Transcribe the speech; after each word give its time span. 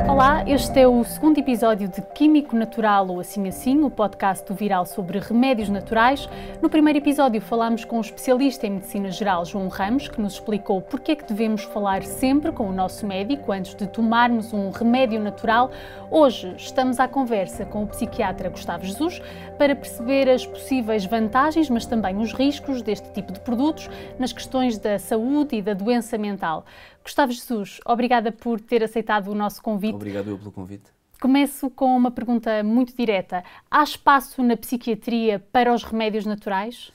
Olá, 0.00 0.44
este 0.46 0.80
é 0.80 0.88
o 0.88 1.04
segundo 1.04 1.38
episódio 1.38 1.86
de 1.88 2.02
Químico 2.02 2.56
Natural 2.56 3.06
ou 3.08 3.20
Assim 3.20 3.46
Assim, 3.46 3.80
o 3.84 3.88
podcast 3.88 4.44
do 4.44 4.52
Viral 4.52 4.84
sobre 4.84 5.20
remédios 5.20 5.68
naturais. 5.68 6.28
No 6.60 6.68
primeiro 6.68 6.98
episódio 6.98 7.40
falámos 7.40 7.84
com 7.84 7.98
o 7.98 8.00
especialista 8.00 8.66
em 8.66 8.72
Medicina 8.72 9.08
Geral, 9.10 9.44
João 9.44 9.68
Ramos, 9.68 10.08
que 10.08 10.20
nos 10.20 10.34
explicou 10.34 10.82
porque 10.82 11.12
é 11.12 11.16
que 11.16 11.24
devemos 11.24 11.62
falar 11.62 12.02
sempre 12.02 12.50
com 12.50 12.68
o 12.68 12.72
nosso 12.72 13.06
médico 13.06 13.52
antes 13.52 13.72
de 13.76 13.86
tomarmos 13.86 14.52
um 14.52 14.70
remédio 14.70 15.20
natural. 15.20 15.70
Hoje 16.10 16.52
estamos 16.58 16.98
à 16.98 17.06
conversa 17.06 17.64
com 17.64 17.84
o 17.84 17.86
psiquiatra 17.86 18.50
Gustavo 18.50 18.84
Jesus 18.84 19.22
para 19.56 19.76
perceber 19.76 20.28
as 20.28 20.44
possíveis 20.44 21.04
vantagens, 21.06 21.70
mas 21.70 21.86
também 21.86 22.16
os 22.18 22.32
riscos 22.32 22.82
deste 22.82 23.10
tipo 23.12 23.32
de 23.32 23.38
produtos 23.40 23.88
nas 24.18 24.32
questões 24.32 24.76
da 24.76 24.98
saúde 24.98 25.56
e 25.56 25.62
da 25.62 25.72
doença 25.72 26.18
mental. 26.18 26.64
Gustavo 27.04 27.32
Jesus, 27.32 27.80
obrigada 27.84 28.32
por 28.32 28.58
ter 28.58 28.82
aceitado 28.82 29.28
o 29.28 29.34
nosso 29.34 29.62
convite. 29.62 29.94
Obrigado 29.94 30.30
eu 30.30 30.38
pelo 30.38 30.50
convite. 30.50 30.84
Começo 31.20 31.68
com 31.68 31.94
uma 31.94 32.10
pergunta 32.10 32.62
muito 32.62 32.96
direta. 32.96 33.44
Há 33.70 33.82
espaço 33.82 34.42
na 34.42 34.56
psiquiatria 34.56 35.38
para 35.52 35.72
os 35.74 35.84
remédios 35.84 36.24
naturais? 36.24 36.90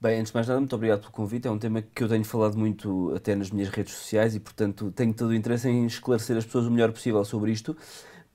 Bem, 0.00 0.18
antes 0.18 0.32
de 0.32 0.34
mais 0.34 0.48
nada, 0.48 0.58
muito 0.58 0.74
obrigado 0.74 1.00
pelo 1.00 1.12
convite. 1.12 1.46
É 1.46 1.50
um 1.50 1.58
tema 1.58 1.82
que 1.82 2.02
eu 2.02 2.08
tenho 2.08 2.24
falado 2.24 2.56
muito 2.58 3.12
até 3.14 3.34
nas 3.34 3.50
minhas 3.50 3.68
redes 3.68 3.92
sociais 3.92 4.34
e, 4.34 4.40
portanto, 4.40 4.90
tenho 4.92 5.12
todo 5.12 5.28
o 5.28 5.34
interesse 5.34 5.68
em 5.68 5.84
esclarecer 5.84 6.38
as 6.38 6.46
pessoas 6.46 6.64
o 6.66 6.70
melhor 6.70 6.90
possível 6.90 7.22
sobre 7.22 7.52
isto, 7.52 7.76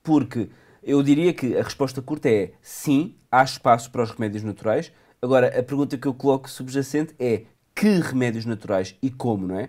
porque 0.04 0.48
eu 0.80 1.02
diria 1.02 1.34
que 1.34 1.58
a 1.58 1.62
resposta 1.64 2.00
curta 2.00 2.28
é 2.28 2.52
sim, 2.62 3.16
há 3.32 3.42
espaço 3.42 3.90
para 3.90 4.04
os 4.04 4.12
remédios 4.12 4.44
naturais. 4.44 4.92
Agora, 5.20 5.48
a 5.48 5.62
pergunta 5.62 5.98
que 5.98 6.06
eu 6.06 6.14
coloco 6.14 6.48
subjacente 6.48 7.16
é 7.18 7.46
que 7.76 8.00
remédios 8.00 8.46
naturais 8.46 8.96
e 9.02 9.10
como, 9.10 9.48
não 9.48 9.60
é? 9.60 9.68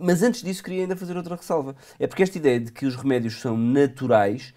Mas 0.00 0.22
antes 0.22 0.42
disso 0.42 0.62
queria 0.62 0.82
ainda 0.82 0.96
fazer 0.96 1.16
outra 1.16 1.36
ressalva. 1.36 1.76
É 1.98 2.06
porque 2.06 2.22
esta 2.22 2.38
ideia 2.38 2.60
de 2.60 2.72
que 2.72 2.86
os 2.86 2.96
remédios 2.96 3.40
são 3.40 3.56
naturais 3.56 4.54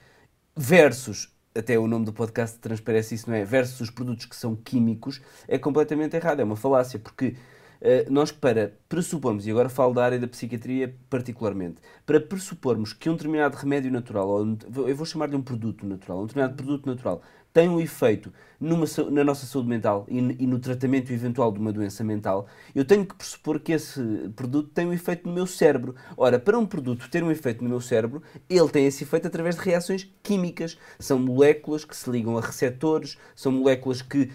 versus, 0.55 1.29
até 1.55 1.77
o 1.77 1.87
nome 1.87 2.05
do 2.05 2.13
podcast 2.13 2.59
transparece 2.59 3.15
isso, 3.15 3.29
não 3.29 3.35
é? 3.35 3.43
Versus 3.43 3.79
os 3.81 3.89
produtos 3.89 4.25
que 4.25 4.35
são 4.35 4.55
químicos, 4.55 5.21
é 5.47 5.57
completamente 5.57 6.15
errado, 6.15 6.39
é 6.39 6.43
uma 6.43 6.55
falácia, 6.55 6.99
porque 6.99 7.35
uh, 7.81 8.11
nós 8.11 8.31
para 8.31 8.73
pressupormos, 8.87 9.47
e 9.47 9.51
agora 9.51 9.69
falo 9.69 9.93
da 9.93 10.03
área 10.03 10.19
da 10.19 10.27
psiquiatria 10.27 10.95
particularmente, 11.09 11.81
para 12.05 12.19
pressupormos 12.19 12.93
que 12.93 13.09
um 13.09 13.13
determinado 13.13 13.57
remédio 13.57 13.91
natural, 13.91 14.29
ou 14.29 14.87
eu 14.87 14.95
vou 14.95 15.05
chamar-lhe 15.05 15.35
um 15.35 15.41
produto 15.41 15.85
natural, 15.85 16.21
um 16.21 16.25
determinado 16.25 16.55
produto 16.55 16.85
natural, 16.85 17.21
tem 17.53 17.69
um 17.69 17.79
efeito 17.79 18.31
numa, 18.61 18.85
na 19.09 19.23
nossa 19.23 19.45
saúde 19.47 19.67
mental 19.67 20.05
e, 20.07 20.17
e, 20.17 20.47
no 20.47 20.59
tratamento 20.59 21.11
eventual 21.11 21.51
de 21.51 21.59
uma 21.59 21.73
doença 21.73 22.03
mental, 22.03 22.47
eu 22.75 22.85
tenho 22.85 23.03
que 23.03 23.15
pressupor 23.15 23.59
que 23.59 23.71
esse 23.71 24.01
produto 24.35 24.69
tem 24.69 24.85
um 24.85 24.93
efeito 24.93 25.27
no 25.27 25.33
meu 25.33 25.47
cérebro. 25.47 25.95
Ora, 26.15 26.37
para 26.37 26.57
um 26.57 26.65
produto 26.65 27.09
ter 27.09 27.23
um 27.23 27.31
efeito 27.31 27.63
no 27.63 27.69
meu 27.69 27.81
cérebro, 27.81 28.21
ele 28.47 28.69
tem 28.69 28.85
esse 28.85 29.03
efeito 29.03 29.27
através 29.27 29.55
de 29.55 29.61
reações 29.61 30.07
químicas. 30.21 30.77
São 30.99 31.17
moléculas 31.17 31.83
que 31.83 31.97
se 31.97 32.09
ligam 32.09 32.37
a 32.37 32.41
receptores, 32.41 33.17
são 33.35 33.51
moléculas 33.51 34.01
que 34.03 34.29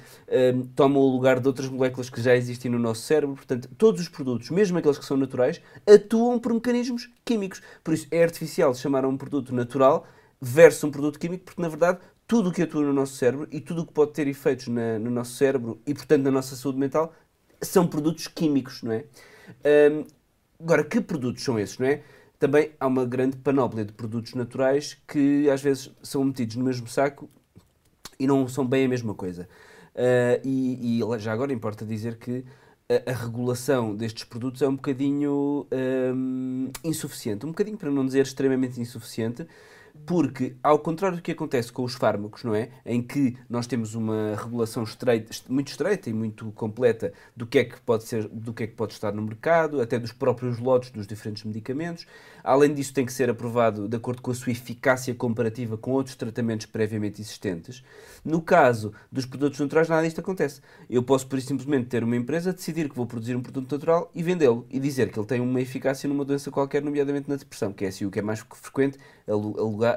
um, 0.55 0.62
tomam 0.75 1.00
o 1.00 1.12
lugar 1.12 1.39
de 1.39 1.47
outras 1.47 1.69
moléculas 1.69 2.11
que 2.11 2.20
já 2.20 2.34
existem 2.34 2.70
no 2.70 2.78
nosso 2.78 3.03
cérebro. 3.03 3.37
Portanto, 3.37 3.69
todos 3.78 4.00
os 4.00 4.09
produtos, 4.09 4.50
mesmo 4.50 4.77
aqueles 4.77 4.98
que 4.98 5.05
são 5.05 5.17
naturais, 5.17 5.61
atuam 5.87 6.41
por 6.41 6.53
mecanismos 6.53 7.09
químicos. 7.25 7.62
Por 7.84 7.94
isso, 7.94 8.09
é 8.11 8.25
artificial 8.25 8.75
chamar 8.75 9.05
a 9.05 9.09
um 9.09 9.17
produto 9.17 9.55
natural 9.55 10.05
versus 10.41 10.84
um 10.84 10.91
produto 10.91 11.19
químico, 11.19 11.44
porque 11.44 11.62
na 11.62 11.69
verdade 11.69 11.98
tudo 12.27 12.50
o 12.50 12.52
que 12.52 12.62
atua 12.62 12.82
no 12.82 12.92
nosso 12.92 13.14
cérebro 13.14 13.46
e 13.50 13.60
tudo 13.60 13.82
o 13.82 13.86
que 13.86 13.92
pode 13.92 14.12
ter 14.12 14.27
efeitos 14.27 14.69
na, 14.69 14.98
no 14.98 15.10
nosso 15.10 15.34
cérebro 15.34 15.80
e, 15.86 15.94
portanto, 15.94 16.24
na 16.24 16.30
nossa 16.30 16.56
saúde 16.56 16.78
mental 16.78 17.14
são 17.62 17.86
produtos 17.86 18.27
químicos, 18.27 18.82
não 18.82 18.92
é? 18.92 19.05
Um, 19.91 20.05
agora, 20.62 20.84
que 20.84 21.00
produtos 21.00 21.42
são 21.42 21.58
esses, 21.58 21.78
não 21.78 21.86
é? 21.86 22.02
Também 22.38 22.72
há 22.78 22.86
uma 22.86 23.04
grande 23.06 23.36
panóplia 23.36 23.84
de 23.84 23.92
produtos 23.92 24.34
naturais 24.34 24.98
que 25.06 25.48
às 25.48 25.62
vezes 25.62 25.91
são 26.02 26.22
metidos 26.24 26.56
no 26.56 26.64
mesmo 26.64 26.86
saco 26.86 27.30
e 28.19 28.26
não 28.26 28.47
são 28.48 28.66
bem 28.66 28.84
a 28.84 28.88
mesma 28.88 29.15
coisa. 29.15 29.48
Uh, 29.94 30.41
e, 30.44 31.00
e, 31.00 31.19
já 31.19 31.32
agora 31.32 31.53
importa 31.53 31.86
dizer 31.86 32.19
que 32.19 32.44
a, 32.88 33.10
a, 33.10 33.15
regulação 33.15 33.97
destes 33.97 34.25
produtos 34.25 34.60
é 34.60 34.69
um 34.69 34.76
bocadinho 34.76 35.66
um, 36.15 36.70
insuficiente. 36.84 37.47
Um 37.47 37.50
bocadinho, 37.50 37.78
para 37.78 37.91
não 37.91 38.04
dizer 38.04 38.22
extremamente 38.22 38.81
insuficiente, 38.81 39.47
porque, 40.05 40.57
ao 40.62 40.79
contrário 40.79 41.17
do 41.17 41.23
que 41.23 41.33
acontece 41.33 41.73
com 41.73 41.83
os 41.84 41.95
fármacos, 41.95 42.45
não 42.45 42.55
é? 42.55 42.71
Em 42.84 43.03
que 43.03 43.37
nós 43.49 43.67
temos 43.67 43.95
uma 43.95 44.37
regulação 44.37 44.83
estreita, 44.83 45.33
muito 45.49 45.69
estreita 45.69 46.11
e 46.11 46.12
muito 46.12 46.53
completa 46.53 47.12
do 47.34 47.47
que 47.47 47.59
é 47.59 47.65
que 47.65 47.81
pode 47.81 48.05
ser, 48.05 48.29
do 48.29 48.53
que 48.53 48.65
é 48.65 48.67
que 48.67 48.75
pode 48.75 48.93
estar 48.93 49.12
no 49.12 49.23
mercado, 49.23 49.81
até 49.81 49.99
dos 49.99 50.12
próprios 50.12 50.59
lotes 50.59 50.91
dos 50.91 51.07
diferentes 51.07 51.45
medicamentos. 51.45 52.07
Além 52.43 52.73
disso, 52.73 52.95
tem 52.95 53.05
que 53.05 53.12
ser 53.12 53.29
aprovado 53.29 53.89
de 53.89 53.97
acordo 53.97 54.23
com 54.23 54.31
a 54.31 54.34
sua 54.34 54.53
eficácia 54.53 55.15
comparativa 55.15 55.77
com 55.77 55.93
outros 55.93 56.15
tratamentos 56.15 56.67
previamente 56.67 57.21
existentes. 57.21 57.83
No 58.25 58.41
caso 58.41 58.93
dos 59.11 59.27
produtos 59.27 59.59
naturais, 59.59 59.89
nada 59.89 60.03
disto 60.03 60.21
acontece. 60.21 60.61
Eu 60.89 61.03
posso, 61.03 61.27
por 61.27 61.41
simplesmente, 61.41 61.87
ter 61.87 62.05
uma 62.05 62.17
empresa, 62.17 62.53
decidir 62.53 62.89
que 62.89 62.97
vou 62.97 63.07
produzir 63.07 63.34
um 63.34 63.43
produto 63.43 63.73
natural 63.73 64.11
e 64.15 64.23
vendê-lo 64.23 64.67
e 64.71 64.78
dizer 64.78 65.11
que 65.11 65.19
ele 65.19 65.27
tem 65.27 65.41
uma 65.41 65.61
eficácia 65.61 66.09
numa 66.09 66.25
doença 66.25 66.51
qualquer, 66.51 66.83
nomeadamente 66.83 67.28
na 67.28 67.37
depressão, 67.37 67.73
que 67.73 67.84
é 67.84 67.89
assim 67.89 68.05
o 68.05 68.11
que 68.11 68.19
é 68.19 68.23
mais 68.23 68.45
frequente 68.55 68.99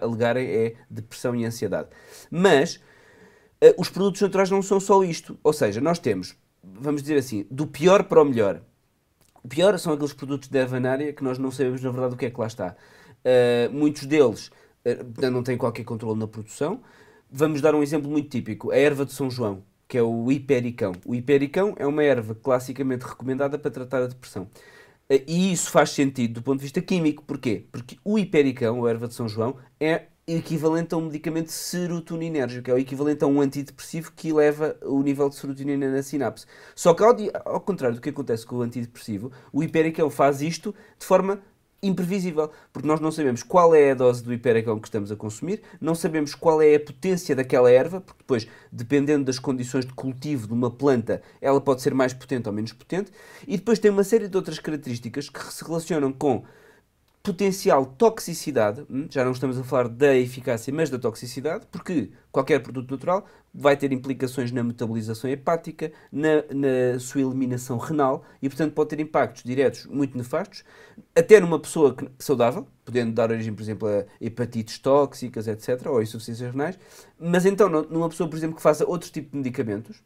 alegarem 0.01 0.47
é 0.47 0.75
depressão 0.89 1.35
e 1.35 1.45
ansiedade. 1.45 1.89
Mas 2.31 2.75
uh, 2.75 3.73
os 3.77 3.89
produtos 3.89 4.21
naturais 4.21 4.49
não 4.49 4.61
são 4.61 4.79
só 4.79 5.03
isto. 5.03 5.37
Ou 5.43 5.53
seja, 5.53 5.79
nós 5.79 5.99
temos, 5.99 6.35
vamos 6.63 7.01
dizer 7.01 7.17
assim, 7.17 7.45
do 7.49 7.67
pior 7.67 8.03
para 8.03 8.21
o 8.21 8.25
melhor. 8.25 8.61
O 9.43 9.47
pior 9.47 9.77
são 9.79 9.93
aqueles 9.93 10.13
produtos 10.13 10.49
de 10.49 10.57
ervanária 10.57 11.13
que 11.13 11.23
nós 11.23 11.37
não 11.37 11.51
sabemos 11.51 11.81
na 11.81 11.91
verdade 11.91 12.13
o 12.13 12.17
que 12.17 12.25
é 12.25 12.29
que 12.29 12.39
lá 12.39 12.47
está. 12.47 12.75
Uh, 13.19 13.73
muitos 13.73 14.05
deles 14.05 14.47
uh, 14.85 15.31
não 15.31 15.43
têm 15.43 15.57
qualquer 15.57 15.83
controle 15.83 16.19
na 16.19 16.27
produção. 16.27 16.81
Vamos 17.31 17.61
dar 17.61 17.75
um 17.75 17.83
exemplo 17.83 18.09
muito 18.09 18.29
típico: 18.29 18.71
a 18.71 18.77
erva 18.77 19.05
de 19.05 19.13
São 19.13 19.29
João, 19.29 19.63
que 19.87 19.97
é 19.97 20.03
o 20.03 20.31
hipericão. 20.31 20.93
O 21.05 21.15
hipericão 21.15 21.73
é 21.77 21.85
uma 21.85 22.03
erva 22.03 22.35
classicamente 22.35 23.05
recomendada 23.05 23.57
para 23.57 23.71
tratar 23.71 24.03
a 24.03 24.07
depressão. 24.07 24.47
E 25.09 25.51
isso 25.51 25.71
faz 25.71 25.89
sentido 25.89 26.35
do 26.35 26.43
ponto 26.43 26.57
de 26.57 26.63
vista 26.63 26.81
químico. 26.81 27.23
Porquê? 27.23 27.65
Porque 27.71 27.97
o 28.05 28.19
hipericão, 28.19 28.79
ou 28.79 28.87
erva 28.87 29.07
de 29.07 29.15
São 29.15 29.27
João, 29.27 29.57
é 29.79 30.03
equivalente 30.27 30.93
a 30.93 30.97
um 30.97 31.01
medicamento 31.01 31.51
serotoninérgico, 31.51 32.69
é 32.69 32.73
o 32.75 32.77
equivalente 32.77 33.23
a 33.23 33.27
um 33.27 33.41
antidepressivo 33.41 34.11
que 34.15 34.29
eleva 34.29 34.77
o 34.83 35.01
nível 35.01 35.27
de 35.27 35.35
serotonina 35.35 35.89
na 35.89 36.03
sinapse. 36.03 36.45
Só 36.75 36.93
que, 36.93 37.03
ao, 37.03 37.15
ao 37.45 37.59
contrário 37.59 37.95
do 37.95 38.01
que 38.01 38.09
acontece 38.09 38.45
com 38.45 38.57
o 38.57 38.61
antidepressivo, 38.61 39.31
o 39.51 39.63
hipericão 39.63 40.11
faz 40.11 40.41
isto 40.43 40.75
de 40.99 41.05
forma 41.05 41.41
imprevisível, 41.81 42.51
porque 42.73 42.87
nós 42.87 42.99
não 42.99 43.11
sabemos 43.11 43.43
qual 43.43 43.73
é 43.73 43.91
a 43.91 43.95
dose 43.95 44.23
do 44.23 44.33
hiperacão 44.33 44.79
que 44.79 44.87
estamos 44.87 45.11
a 45.11 45.15
consumir, 45.15 45.61
não 45.79 45.95
sabemos 45.95 46.35
qual 46.35 46.61
é 46.61 46.75
a 46.75 46.79
potência 46.79 47.35
daquela 47.35 47.71
erva, 47.71 48.01
porque 48.01 48.19
depois, 48.19 48.47
dependendo 48.71 49.25
das 49.25 49.39
condições 49.39 49.85
de 49.85 49.93
cultivo 49.93 50.47
de 50.47 50.53
uma 50.53 50.69
planta, 50.69 51.21
ela 51.41 51.61
pode 51.61 51.81
ser 51.81 51.93
mais 51.93 52.13
potente 52.13 52.47
ou 52.47 52.53
menos 52.53 52.73
potente, 52.73 53.11
e 53.47 53.57
depois 53.57 53.79
tem 53.79 53.91
uma 53.91 54.03
série 54.03 54.27
de 54.27 54.35
outras 54.35 54.59
características 54.59 55.29
que 55.29 55.53
se 55.53 55.63
relacionam 55.63 56.11
com 56.11 56.43
potencial 57.21 57.85
toxicidade, 57.85 58.85
hum, 58.89 59.07
já 59.09 59.25
não 59.25 59.33
estamos 59.33 59.57
a 59.57 59.63
falar 59.63 59.89
da 59.89 60.15
eficácia, 60.15 60.73
mas 60.73 60.89
da 60.89 60.97
toxicidade, 60.97 61.65
porque 61.69 62.11
qualquer 62.31 62.59
produto 62.59 62.89
natural 62.91 63.25
vai 63.53 63.75
ter 63.75 63.91
implicações 63.91 64.51
na 64.51 64.63
metabolização 64.63 65.29
hepática, 65.29 65.91
na, 66.11 66.43
na 66.53 66.99
sua 66.99 67.21
eliminação 67.21 67.77
renal 67.77 68.23
e, 68.41 68.47
portanto, 68.47 68.73
pode 68.73 68.89
ter 68.89 68.99
impactos 68.99 69.43
diretos 69.43 69.85
muito 69.85 70.17
nefastos, 70.17 70.63
até 71.15 71.39
numa 71.39 71.59
pessoa 71.59 71.95
saudável, 72.17 72.67
podendo 72.85 73.11
dar 73.11 73.31
origem, 73.31 73.53
por 73.53 73.61
exemplo, 73.61 73.87
a 73.87 74.05
hepatites 74.21 74.79
tóxicas, 74.79 75.47
etc., 75.47 75.87
ou 75.87 76.01
insuficiências 76.01 76.51
renais, 76.51 76.79
mas 77.19 77.45
então, 77.45 77.67
numa 77.69 78.07
pessoa, 78.09 78.29
por 78.29 78.37
exemplo, 78.37 78.55
que 78.55 78.61
faça 78.61 78.87
outro 78.87 79.11
tipo 79.11 79.31
de 79.31 79.37
medicamentos, 79.37 80.01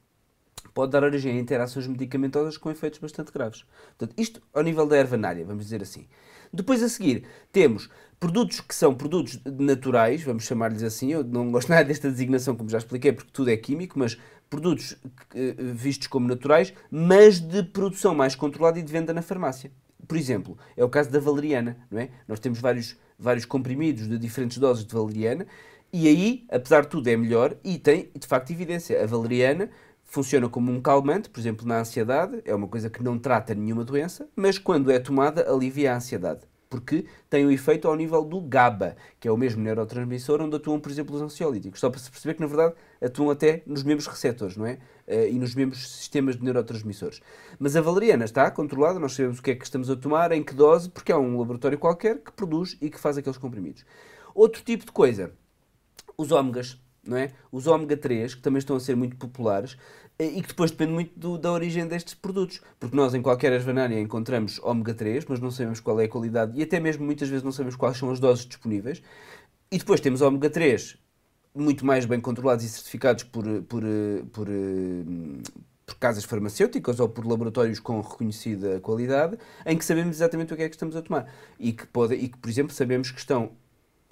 pode 0.73 0.91
dar 0.91 1.03
origem 1.03 1.37
a 1.37 1.39
interações 1.39 1.85
medicamentosas 1.85 2.57
com 2.57 2.71
efeitos 2.71 2.99
bastante 2.99 3.31
graves. 3.31 3.65
Portanto, 3.97 4.19
isto 4.19 4.41
ao 4.53 4.63
nível 4.63 4.87
da 4.87 4.97
ervanária, 4.97 5.45
vamos 5.45 5.65
dizer 5.65 5.81
assim. 5.81 6.07
Depois 6.53 6.83
a 6.83 6.89
seguir 6.89 7.23
temos 7.51 7.89
produtos 8.19 8.61
que 8.61 8.73
são 8.73 8.93
produtos 8.93 9.39
naturais, 9.43 10.21
vamos 10.23 10.45
chamar-lhes 10.45 10.83
assim, 10.83 11.11
eu 11.11 11.23
não 11.23 11.51
gosto 11.51 11.67
nada 11.71 11.83
desta 11.83 12.09
designação, 12.09 12.55
como 12.55 12.69
já 12.69 12.77
expliquei, 12.77 13.11
porque 13.11 13.31
tudo 13.33 13.49
é 13.49 13.57
químico, 13.57 13.99
mas 13.99 14.17
produtos 14.49 14.95
eh, 15.35 15.55
vistos 15.57 16.07
como 16.07 16.27
naturais, 16.27 16.73
mas 16.89 17.39
de 17.39 17.63
produção 17.63 18.13
mais 18.15 18.35
controlada 18.35 18.79
e 18.79 18.83
de 18.83 18.91
venda 18.91 19.13
na 19.13 19.21
farmácia. 19.21 19.71
Por 20.07 20.15
exemplo, 20.15 20.57
é 20.77 20.83
o 20.83 20.89
caso 20.89 21.09
da 21.09 21.19
valeriana, 21.19 21.75
não 21.89 21.99
é? 21.99 22.09
Nós 22.27 22.39
temos 22.39 22.59
vários, 22.59 22.95
vários 23.17 23.45
comprimidos 23.45 24.07
de 24.07 24.17
diferentes 24.17 24.57
doses 24.57 24.85
de 24.85 24.93
valeriana, 24.93 25.47
e 25.91 26.07
aí, 26.07 26.45
apesar 26.49 26.81
de 26.81 26.87
tudo, 26.87 27.07
é 27.07 27.15
melhor 27.15 27.55
e 27.63 27.77
tem, 27.77 28.09
de 28.17 28.25
facto, 28.25 28.51
evidência. 28.51 29.03
A 29.03 29.05
valeriana 29.05 29.69
funciona 30.13 30.47
como 30.47 30.71
um 30.71 30.79
calmante, 30.79 31.27
por 31.27 31.39
exemplo, 31.39 31.67
na 31.67 31.79
ansiedade, 31.79 32.39
é 32.45 32.53
uma 32.53 32.67
coisa 32.67 32.87
que 32.87 33.01
não 33.01 33.17
trata 33.17 33.55
nenhuma 33.55 33.83
doença, 33.83 34.29
mas 34.35 34.59
quando 34.59 34.91
é 34.91 34.99
tomada 34.99 35.51
alivia 35.51 35.91
a 35.91 35.95
ansiedade, 35.95 36.41
porque 36.69 37.07
tem 37.27 37.43
o 37.43 37.47
um 37.47 37.51
efeito 37.51 37.87
ao 37.87 37.95
nível 37.95 38.23
do 38.23 38.39
GABA, 38.39 38.95
que 39.19 39.27
é 39.27 39.31
o 39.31 39.35
mesmo 39.35 39.63
neurotransmissor 39.63 40.39
onde 40.39 40.55
atuam, 40.55 40.79
por 40.79 40.91
exemplo, 40.91 41.15
os 41.15 41.21
ansiolíticos. 41.23 41.79
Só 41.79 41.89
para 41.89 41.99
se 41.99 42.11
perceber 42.11 42.35
que, 42.35 42.41
na 42.41 42.47
verdade, 42.47 42.75
atuam 43.01 43.31
até 43.31 43.63
nos 43.65 43.81
mesmos 43.81 44.05
receptores, 44.05 44.55
não 44.55 44.67
é? 44.67 44.77
Uh, 45.07 45.29
e 45.31 45.39
nos 45.39 45.55
mesmos 45.55 45.79
sistemas 45.97 46.35
de 46.35 46.43
neurotransmissores. 46.43 47.19
Mas 47.57 47.75
a 47.75 47.81
valeriana 47.81 48.25
está 48.25 48.51
controlada, 48.51 48.99
nós 48.99 49.13
sabemos 49.13 49.39
o 49.39 49.41
que 49.41 49.49
é 49.49 49.55
que 49.55 49.65
estamos 49.65 49.89
a 49.89 49.95
tomar, 49.95 50.31
em 50.31 50.43
que 50.43 50.53
dose, 50.53 50.91
porque 50.91 51.11
é 51.11 51.17
um 51.17 51.39
laboratório 51.39 51.79
qualquer 51.79 52.19
que 52.19 52.31
produz 52.31 52.77
e 52.79 52.87
que 52.87 52.99
faz 52.99 53.17
aqueles 53.17 53.39
comprimidos. 53.39 53.83
Outro 54.35 54.61
tipo 54.63 54.85
de 54.85 54.91
coisa, 54.91 55.33
os 56.15 56.31
ômegas, 56.31 56.79
não 57.05 57.17
é? 57.17 57.31
Os 57.51 57.67
ômega 57.67 57.97
3, 57.97 58.35
que 58.35 58.41
também 58.41 58.59
estão 58.59 58.75
a 58.75 58.79
ser 58.79 58.95
muito 58.95 59.15
populares, 59.17 59.77
eh, 60.17 60.25
e 60.25 60.41
que 60.41 60.49
depois 60.49 60.71
depende 60.71 60.93
muito 60.93 61.17
do, 61.17 61.37
da 61.37 61.51
origem 61.51 61.87
destes 61.87 62.13
produtos. 62.13 62.61
Porque 62.79 62.95
nós 62.95 63.13
em 63.13 63.21
qualquer 63.21 63.51
ervanária 63.53 63.99
encontramos 63.99 64.59
ômega 64.59 64.93
3, 64.93 65.25
mas 65.25 65.39
não 65.39 65.51
sabemos 65.51 65.79
qual 65.79 65.99
é 65.99 66.05
a 66.05 66.09
qualidade 66.09 66.57
e 66.57 66.63
até 66.63 66.79
mesmo 66.79 67.05
muitas 67.05 67.29
vezes 67.29 67.43
não 67.43 67.51
sabemos 67.51 67.75
quais 67.75 67.97
são 67.97 68.09
as 68.11 68.19
doses 68.19 68.45
disponíveis. 68.45 69.01
E 69.71 69.77
depois 69.77 69.99
temos 69.99 70.21
ômega 70.21 70.49
3 70.49 70.97
muito 71.55 71.85
mais 71.85 72.05
bem 72.05 72.19
controlados 72.19 72.65
e 72.65 72.69
certificados 72.69 73.23
por, 73.23 73.45
por, 73.63 73.83
por, 74.31 74.47
por 75.85 75.95
casas 75.99 76.23
farmacêuticas 76.23 76.99
ou 76.99 77.07
por 77.07 77.25
laboratórios 77.25 77.79
com 77.79 78.01
reconhecida 78.01 78.79
qualidade, 78.79 79.37
em 79.65 79.77
que 79.77 79.85
sabemos 79.85 80.15
exatamente 80.15 80.53
o 80.53 80.57
que 80.57 80.63
é 80.63 80.69
que 80.69 80.75
estamos 80.75 80.95
a 80.95 81.01
tomar. 81.01 81.31
E 81.59 81.71
que, 81.73 81.85
pode, 81.87 82.15
e 82.15 82.27
que 82.27 82.37
por 82.37 82.49
exemplo, 82.49 82.73
sabemos 82.73 83.11
que 83.11 83.19
estão 83.19 83.51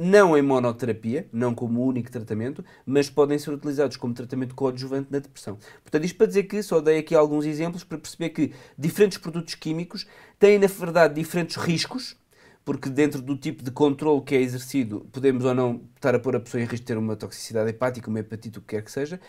não 0.01 0.35
em 0.35 0.41
monoterapia, 0.41 1.27
não 1.31 1.53
como 1.53 1.85
único 1.85 2.11
tratamento, 2.11 2.65
mas 2.83 3.07
podem 3.07 3.37
ser 3.37 3.51
utilizados 3.51 3.97
como 3.97 4.15
tratamento 4.15 4.55
coadjuvante 4.55 5.11
na 5.11 5.19
depressão. 5.19 5.59
Portanto, 5.83 6.05
isto 6.05 6.17
para 6.17 6.25
dizer 6.25 6.43
que 6.43 6.63
só 6.63 6.81
dei 6.81 6.97
aqui 6.97 7.13
alguns 7.13 7.45
exemplos 7.45 7.83
para 7.83 7.99
perceber 7.99 8.29
que 8.29 8.51
diferentes 8.75 9.19
produtos 9.19 9.53
químicos 9.53 10.07
têm, 10.39 10.57
na 10.57 10.65
verdade, 10.65 11.13
diferentes 11.13 11.55
riscos, 11.55 12.17
porque 12.65 12.89
dentro 12.89 13.21
do 13.21 13.37
tipo 13.37 13.63
de 13.63 13.69
controle 13.69 14.21
que 14.21 14.33
é 14.33 14.41
exercido, 14.41 15.07
podemos 15.11 15.45
ou 15.45 15.53
não 15.53 15.81
estar 15.95 16.15
a 16.15 16.19
pôr 16.19 16.35
a 16.35 16.39
pessoa 16.39 16.61
em 16.61 16.65
risco 16.65 16.77
de 16.77 16.83
ter 16.83 16.97
uma 16.97 17.15
toxicidade 17.15 17.69
hepática, 17.69 18.09
uma 18.09 18.19
hepatite, 18.19 18.57
o 18.57 18.61
que 18.61 18.75
quer 18.75 18.83
que 18.83 18.91
seja, 18.91 19.19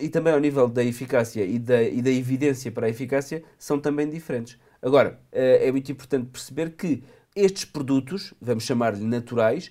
e 0.00 0.08
também 0.08 0.32
ao 0.32 0.40
nível 0.40 0.68
da 0.68 0.82
eficácia 0.82 1.44
e 1.44 1.56
da, 1.56 1.82
e 1.82 2.02
da 2.02 2.10
evidência 2.10 2.72
para 2.72 2.86
a 2.86 2.90
eficácia, 2.90 3.44
são 3.56 3.78
também 3.78 4.08
diferentes. 4.08 4.58
Agora, 4.82 5.20
eh, 5.30 5.68
é 5.68 5.70
muito 5.70 5.92
importante 5.92 6.26
perceber 6.32 6.70
que 6.70 7.04
estes 7.36 7.64
produtos, 7.64 8.34
vamos 8.40 8.64
chamar-lhe 8.64 9.04
naturais, 9.04 9.70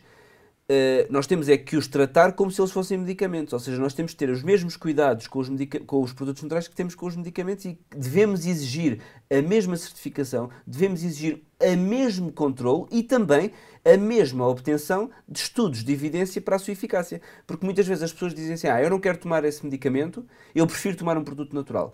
nós 1.10 1.26
temos 1.26 1.50
é 1.50 1.58
que 1.58 1.76
os 1.76 1.88
tratar 1.88 2.34
como 2.34 2.52
se 2.52 2.62
eles 2.62 2.72
fossem 2.72 2.98
medicamentos, 2.98 3.54
ou 3.54 3.60
seja, 3.60 3.80
nós 3.80 3.94
temos 3.94 4.12
que 4.12 4.18
ter 4.18 4.30
os 4.30 4.44
mesmos 4.44 4.78
cuidados 4.78 5.28
com 5.28 5.40
os, 5.40 5.50
com 5.88 6.04
os 6.04 6.14
produtos 6.14 6.44
naturais 6.44 6.68
que 6.68 6.76
temos 6.76 6.94
com 6.94 7.08
os 7.08 7.16
medicamentos 7.16 7.66
e 7.66 7.80
devemos 7.90 8.46
exigir 8.46 9.00
a 9.32 9.42
mesma 9.42 9.76
certificação, 9.76 10.50
devemos 10.68 11.04
exigir 11.04 11.42
a 11.60 11.76
mesmo 11.76 12.32
controle 12.32 12.86
e 12.92 13.02
também 13.02 13.52
a 13.84 13.98
mesma 13.98 14.48
obtenção 14.48 15.10
de 15.28 15.40
estudos 15.40 15.84
de 15.84 15.92
evidência 15.92 16.42
para 16.42 16.56
a 16.56 16.60
sua 16.60 16.74
eficácia. 16.74 17.22
Porque 17.48 17.66
muitas 17.66 17.88
vezes 17.88 18.04
as 18.04 18.14
pessoas 18.14 18.34
dizem 18.34 18.54
assim: 18.54 18.68
ah, 18.68 18.82
eu 18.82 18.90
não 18.90 19.00
quero 19.00 19.18
tomar 19.18 19.44
esse 19.46 19.64
medicamento, 19.64 20.26
eu 20.54 20.66
prefiro 20.68 20.96
tomar 20.96 21.18
um 21.18 21.24
produto 21.24 21.54
natural. 21.54 21.94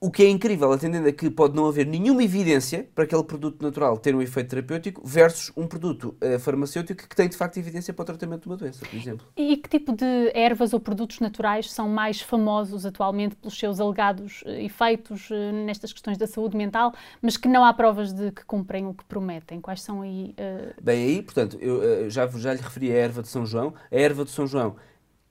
O 0.00 0.12
que 0.12 0.22
é 0.22 0.28
incrível, 0.28 0.72
atendendo 0.72 1.08
a 1.08 1.12
que 1.12 1.28
pode 1.28 1.56
não 1.56 1.66
haver 1.66 1.84
nenhuma 1.84 2.22
evidência 2.22 2.88
para 2.94 3.02
aquele 3.02 3.24
produto 3.24 3.60
natural 3.60 3.96
ter 3.96 4.14
um 4.14 4.22
efeito 4.22 4.50
terapêutico 4.50 5.02
versus 5.04 5.50
um 5.56 5.66
produto 5.66 6.16
uh, 6.22 6.38
farmacêutico 6.38 7.08
que 7.08 7.16
tem 7.16 7.28
de 7.28 7.36
facto 7.36 7.56
evidência 7.56 7.92
para 7.92 8.04
o 8.04 8.06
tratamento 8.06 8.42
de 8.42 8.48
uma 8.48 8.56
doença, 8.56 8.86
por 8.86 8.96
exemplo. 8.96 9.26
E 9.36 9.56
que 9.56 9.68
tipo 9.68 9.92
de 9.92 10.30
ervas 10.34 10.72
ou 10.72 10.78
produtos 10.78 11.18
naturais 11.18 11.72
são 11.72 11.88
mais 11.88 12.20
famosos 12.20 12.86
atualmente 12.86 13.34
pelos 13.34 13.58
seus 13.58 13.80
alegados 13.80 14.42
uh, 14.42 14.50
efeitos 14.50 15.30
uh, 15.30 15.52
nestas 15.64 15.92
questões 15.92 16.16
da 16.16 16.28
saúde 16.28 16.56
mental, 16.56 16.94
mas 17.20 17.36
que 17.36 17.48
não 17.48 17.64
há 17.64 17.74
provas 17.74 18.12
de 18.12 18.30
que 18.30 18.44
cumprem 18.44 18.86
o 18.86 18.94
que 18.94 19.04
prometem? 19.04 19.60
Quais 19.60 19.82
são 19.82 20.02
aí? 20.02 20.34
Bem, 20.80 21.04
aí, 21.06 21.22
portanto, 21.22 21.58
eu 21.60 22.08
já, 22.08 22.26
já 22.26 22.54
lhe 22.54 22.60
referi 22.60 22.92
a 22.92 22.94
erva 22.94 23.22
de 23.22 23.28
São 23.28 23.44
João. 23.44 23.74
A 23.90 23.96
erva 23.96 24.24
de 24.24 24.30
São 24.30 24.46
João 24.46 24.76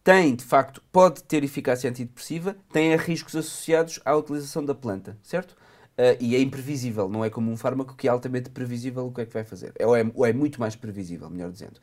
tem, 0.08 0.36
de 0.36 0.46
facto, 0.46 0.82
pode 0.90 1.22
ter 1.22 1.44
eficácia 1.44 1.90
antidepressiva, 1.90 2.56
tem 2.72 2.96
riscos 2.96 3.36
associados 3.36 4.00
à 4.06 4.16
utilização 4.16 4.64
da 4.64 4.74
planta, 4.74 5.18
certo? 5.22 5.52
Uh, 5.98 6.16
e 6.22 6.34
é 6.34 6.40
imprevisível, 6.40 7.10
não 7.10 7.26
é 7.26 7.30
como 7.30 7.52
um 7.52 7.58
fármaco 7.58 7.94
que 7.94 8.08
é 8.08 8.10
altamente 8.10 8.50
previsível 8.50 9.06
o 9.06 9.12
que 9.12 9.20
é 9.20 9.26
que 9.26 9.34
vai 9.34 9.44
fazer. 9.44 9.74
É, 9.78 9.86
ou, 9.86 9.94
é, 9.94 10.10
ou 10.16 10.26
é 10.26 10.32
muito 10.32 10.62
mais 10.62 10.78
previsível, 10.78 11.30
melhor 11.30 11.52
dizendo. 11.52 11.82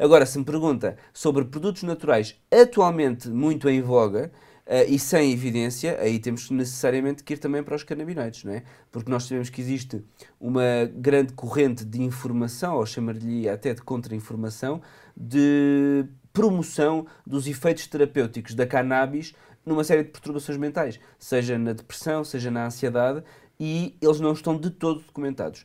Agora, 0.00 0.24
se 0.24 0.38
me 0.38 0.44
pergunta 0.46 0.96
sobre 1.12 1.44
produtos 1.44 1.82
naturais 1.82 2.40
atualmente 2.50 3.28
muito 3.28 3.68
em 3.68 3.82
voga, 3.82 4.32
Uh, 4.68 4.82
e 4.88 4.98
sem 4.98 5.30
evidência, 5.30 5.96
aí 6.00 6.18
temos 6.18 6.50
necessariamente 6.50 7.22
que 7.22 7.34
ir 7.34 7.36
também 7.36 7.62
para 7.62 7.76
os 7.76 7.84
canabinoides, 7.84 8.42
não 8.42 8.52
é? 8.52 8.64
Porque 8.90 9.08
nós 9.08 9.22
sabemos 9.22 9.48
que 9.48 9.60
existe 9.60 10.04
uma 10.40 10.90
grande 10.92 11.34
corrente 11.34 11.84
de 11.84 12.02
informação, 12.02 12.74
ou 12.74 12.84
chamar-lhe 12.84 13.48
até 13.48 13.72
de 13.72 13.80
contra-informação, 13.82 14.82
de 15.16 16.04
promoção 16.36 17.06
dos 17.26 17.46
efeitos 17.46 17.86
terapêuticos 17.86 18.54
da 18.54 18.66
cannabis 18.66 19.34
numa 19.64 19.82
série 19.82 20.02
de 20.04 20.10
perturbações 20.10 20.58
mentais, 20.58 21.00
seja 21.18 21.56
na 21.56 21.72
depressão, 21.72 22.22
seja 22.22 22.50
na 22.50 22.66
ansiedade, 22.66 23.24
e 23.58 23.96
eles 24.02 24.20
não 24.20 24.32
estão 24.32 24.54
de 24.54 24.68
todo 24.68 25.00
documentados. 25.00 25.64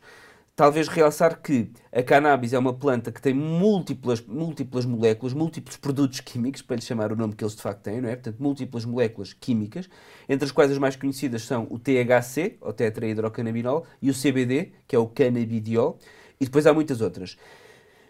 Talvez 0.56 0.88
realçar 0.88 1.42
que 1.42 1.70
a 1.92 2.02
cannabis 2.02 2.54
é 2.54 2.58
uma 2.58 2.74
planta 2.74 3.12
que 3.12 3.22
tem 3.22 3.34
múltiplas, 3.34 4.22
múltiplas 4.22 4.86
moléculas, 4.86 5.34
múltiplos 5.34 5.76
produtos 5.76 6.22
químicos, 6.22 6.62
para 6.62 6.78
lhe 6.78 6.82
chamar 6.82 7.12
o 7.12 7.18
nome 7.18 7.36
que 7.36 7.44
eles 7.44 7.56
de 7.56 7.62
facto 7.62 7.82
têm, 7.82 8.00
não 8.00 8.08
é? 8.08 8.16
Portanto, 8.16 8.42
múltiplas 8.42 8.86
moléculas 8.86 9.34
químicas, 9.34 9.90
entre 10.30 10.46
as 10.46 10.52
quais 10.54 10.72
as 10.72 10.78
mais 10.78 10.96
conhecidas 10.96 11.42
são 11.42 11.68
o 11.70 11.78
THC, 11.78 12.60
ou 12.62 12.72
tetrahidrocannabinol, 12.72 13.86
e 14.02 14.10
o 14.10 14.14
CBD, 14.14 14.72
que 14.88 14.96
é 14.96 15.00
o 15.00 15.08
cannabidiol, 15.08 16.00
e 16.40 16.46
depois 16.46 16.66
há 16.66 16.74
muitas 16.74 17.02
outras. 17.02 17.36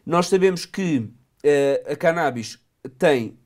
Nós 0.05 0.27
sabemos 0.27 0.65
que 0.65 1.09
a 1.89 1.95
cannabis 1.95 2.59
tem. 2.97 3.37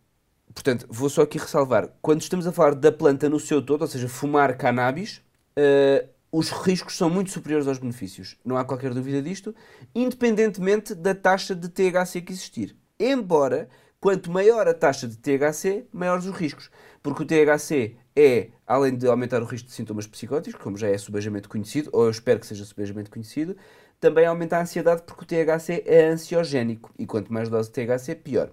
Portanto, 0.54 0.86
vou 0.90 1.10
só 1.10 1.24
aqui 1.24 1.38
ressalvar: 1.38 1.90
quando 2.02 2.22
estamos 2.22 2.48
a 2.48 2.52
falar 2.52 2.76
da 2.76 2.92
planta 2.92 3.30
no 3.30 3.40
seu 3.40 3.62
todo, 3.62 3.82
ou 3.82 3.88
seja, 3.88 4.08
fumar 4.08 4.58
cannabis, 4.58 5.22
uh, 5.58 6.08
os 6.32 6.50
riscos 6.50 6.98
são 6.98 7.10
muito 7.10 7.32
superiores 7.32 7.68
aos 7.68 7.78
benefícios. 7.78 8.38
Não 8.44 8.58
há 8.58 8.66
qualquer 8.66 8.94
dúvida 8.94 9.22
disto, 9.22 9.56
independentemente 9.94 10.94
da 10.94 11.16
taxa 11.16 11.56
de 11.56 11.70
THC 11.70 12.22
que 12.22 12.32
existir. 12.32 12.76
Embora, 13.00 13.70
quanto 14.00 14.32
maior 14.32 14.68
a 14.68 14.74
taxa 14.74 15.08
de 15.08 15.18
THC, 15.18 15.86
maiores 15.92 16.26
os 16.26 16.36
riscos. 16.36 16.70
Porque 17.02 17.24
o 17.24 17.26
THC 17.26 17.96
é, 18.16 18.50
além 18.66 18.96
de 18.96 19.08
aumentar 19.08 19.42
o 19.42 19.46
risco 19.46 19.68
de 19.68 19.74
sintomas 19.74 20.08
psicóticos, 20.08 20.62
como 20.62 20.78
já 20.78 20.88
é 20.88 20.98
subejamente 20.98 21.50
conhecido, 21.50 21.90
ou 21.92 22.06
eu 22.06 22.10
espero 22.10 22.40
que 22.40 22.48
seja 22.48 22.64
subejamente 22.64 23.10
conhecido, 23.10 23.58
também 24.00 24.26
aumenta 24.26 24.58
a 24.58 24.62
ansiedade 24.62 25.04
porque 25.04 25.24
o 25.24 25.28
THC 25.28 25.84
é 25.86 26.08
ansiogénico 26.08 26.92
e 26.98 27.06
quanto 27.06 27.32
mais 27.32 27.50
dose 27.50 27.72
de 27.72 27.86
THC, 27.86 28.16
pior. 28.16 28.52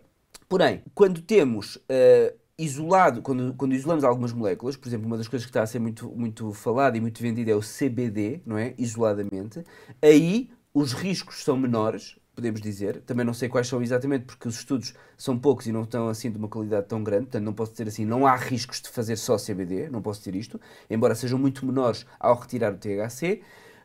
Porém, 0.49 0.83
quando 0.95 1.21
temos 1.23 1.77
uh, 1.77 2.37
isolado, 2.59 3.23
quando, 3.23 3.55
quando 3.55 3.75
isolamos 3.75 4.05
algumas 4.05 4.33
moléculas, 4.33 4.77
por 4.77 4.89
exemplo, 4.89 5.07
uma 5.07 5.17
das 5.17 5.29
coisas 5.29 5.47
que 5.47 5.51
está 5.51 5.63
a 5.63 5.67
ser 5.67 5.79
muito, 5.79 6.11
muito 6.11 6.53
falada 6.53 6.97
e 6.97 7.01
muito 7.01 7.21
vendida 7.23 7.51
é 7.51 7.55
o 7.55 7.61
CBD, 7.61 8.43
não 8.45 8.59
é? 8.59 8.75
Isoladamente, 8.79 9.65
aí 10.01 10.51
os 10.75 10.93
riscos 10.93 11.43
são 11.43 11.57
menores, 11.57 12.19
podemos 12.35 12.61
dizer. 12.61 13.01
Também 13.03 13.25
não 13.25 13.35
sei 13.35 13.49
quais 13.49 13.67
são 13.67 13.83
exatamente, 13.83 14.25
porque 14.25 14.47
os 14.49 14.57
estudos 14.57 14.95
são 15.17 15.39
poucos 15.39 15.67
e 15.67 15.73
não 15.73 15.83
estão 15.83 16.09
assim 16.09 16.31
de 16.31 16.39
uma 16.39 16.49
qualidade 16.49 16.87
tão 16.87 17.03
grande, 17.03 17.25
portanto 17.25 17.45
não 17.45 17.53
posso 17.53 17.73
dizer 17.73 17.89
assim, 17.89 18.05
não 18.05 18.27
há 18.27 18.37
riscos 18.37 18.81
de 18.81 18.89
fazer 18.89 19.17
só 19.17 19.37
CBD, 19.37 19.89
não 19.91 20.01
posso 20.01 20.21
dizer 20.21 20.37
isto, 20.37 20.61
embora 20.89 21.15
sejam 21.15 21.39
muito 21.39 21.65
menores 21.67 22.07
ao 22.19 22.39
retirar 22.39 22.73
o 22.73 22.79
THC. 22.79 23.43